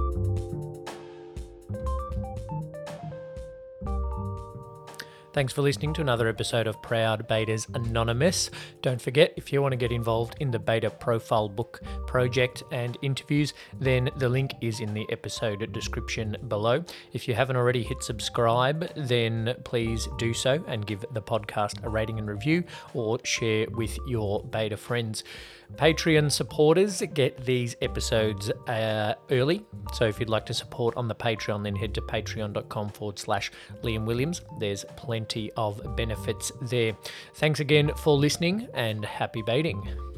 Thanks 5.33 5.53
for 5.53 5.63
listening 5.63 5.95
to 5.95 6.01
another 6.01 6.27
episode 6.27 6.67
of 6.67 6.83
Proud 6.83 7.29
Bators 7.29 7.69
Anonymous. 7.73 8.51
Don't 8.83 9.01
forget, 9.01 9.33
if 9.37 9.53
you 9.53 9.63
want 9.63 9.71
to 9.71 9.77
get 9.77 9.93
involved 9.93 10.35
in 10.41 10.51
the 10.51 10.59
Bator 10.59 10.99
Profile 10.99 11.49
Book 11.49 11.81
project 12.09 12.65
and 12.73 12.99
interviews, 13.03 13.55
then 13.79 14.11
the 14.17 14.29
link 14.29 14.55
is 14.61 14.81
in 14.81 14.93
the 14.93 15.07
episode 15.09 15.73
description 15.73 16.37
below. 16.49 16.85
If 17.13 17.29
you 17.29 17.35
haven't 17.35 17.55
already 17.55 17.85
hit 17.85 18.03
subscribe, 18.03 18.93
then 18.97 19.55
please 19.63 20.09
do 20.19 20.35
so 20.35 20.65
and 20.67 20.85
give 20.85 21.05
the 21.13 21.23
podcast 21.23 21.85
a 21.85 21.89
rating 21.89 22.19
and 22.19 22.29
review 22.29 22.65
or 22.93 23.21
share 23.23 23.69
with 23.71 23.97
your 24.09 24.43
bator 24.43 24.77
friends. 24.77 25.23
Patreon 25.77 26.33
supporters 26.33 27.01
get 27.15 27.45
these 27.45 27.77
episodes 27.81 28.51
uh, 28.67 29.15
early. 29.31 29.65
So 29.93 30.07
if 30.07 30.19
you'd 30.19 30.29
like 30.29 30.47
to 30.47 30.55
support 30.55 30.97
on 30.97 31.07
the 31.07 31.15
Patreon, 31.15 31.63
then 31.63 31.77
head 31.77 31.95
to 31.95 32.03
patreon.com 32.03 32.89
forward 32.89 33.21
slash 33.21 33.53
Liam 33.83 34.05
Williams. 34.05 34.43
There's 34.59 34.85
plenty 35.21 35.53
of 35.57 35.97
benefits 35.97 36.51
there. 36.63 36.97
Thanks 37.35 37.61
again 37.61 37.91
for 37.95 38.17
listening 38.17 38.67
and 38.73 39.05
happy 39.05 39.43
bating. 39.43 40.10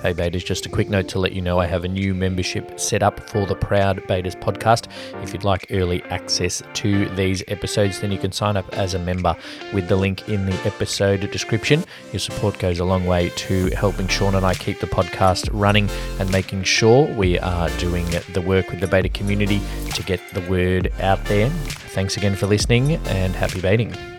Hey 0.00 0.12
Bators, 0.12 0.44
just 0.44 0.64
a 0.64 0.68
quick 0.68 0.88
note 0.88 1.08
to 1.08 1.18
let 1.18 1.32
you 1.32 1.42
know 1.42 1.58
I 1.58 1.66
have 1.66 1.82
a 1.82 1.88
new 1.88 2.14
membership 2.14 2.78
set 2.78 3.02
up 3.02 3.28
for 3.28 3.46
the 3.46 3.56
Proud 3.56 4.06
Bators 4.06 4.36
podcast. 4.36 4.86
If 5.24 5.32
you'd 5.32 5.42
like 5.42 5.66
early 5.70 6.04
access 6.04 6.62
to 6.74 7.08
these 7.16 7.42
episodes, 7.48 8.00
then 8.00 8.12
you 8.12 8.18
can 8.18 8.30
sign 8.30 8.56
up 8.56 8.72
as 8.74 8.94
a 8.94 9.00
member 9.00 9.36
with 9.74 9.88
the 9.88 9.96
link 9.96 10.28
in 10.28 10.46
the 10.46 10.54
episode 10.64 11.28
description. 11.32 11.84
Your 12.12 12.20
support 12.20 12.60
goes 12.60 12.78
a 12.78 12.84
long 12.84 13.06
way 13.06 13.30
to 13.30 13.70
helping 13.70 14.06
Sean 14.06 14.36
and 14.36 14.46
I 14.46 14.54
keep 14.54 14.78
the 14.78 14.86
podcast 14.86 15.50
running 15.52 15.90
and 16.20 16.30
making 16.30 16.62
sure 16.62 17.12
we 17.14 17.36
are 17.40 17.68
doing 17.78 18.06
the 18.32 18.40
work 18.40 18.70
with 18.70 18.78
the 18.78 18.86
bator 18.86 19.12
community 19.12 19.60
to 19.94 20.02
get 20.04 20.20
the 20.32 20.42
word 20.42 20.92
out 21.00 21.24
there. 21.24 21.50
Thanks 21.50 22.16
again 22.16 22.36
for 22.36 22.46
listening 22.46 22.92
and 23.08 23.34
happy 23.34 23.60
bating. 23.60 24.17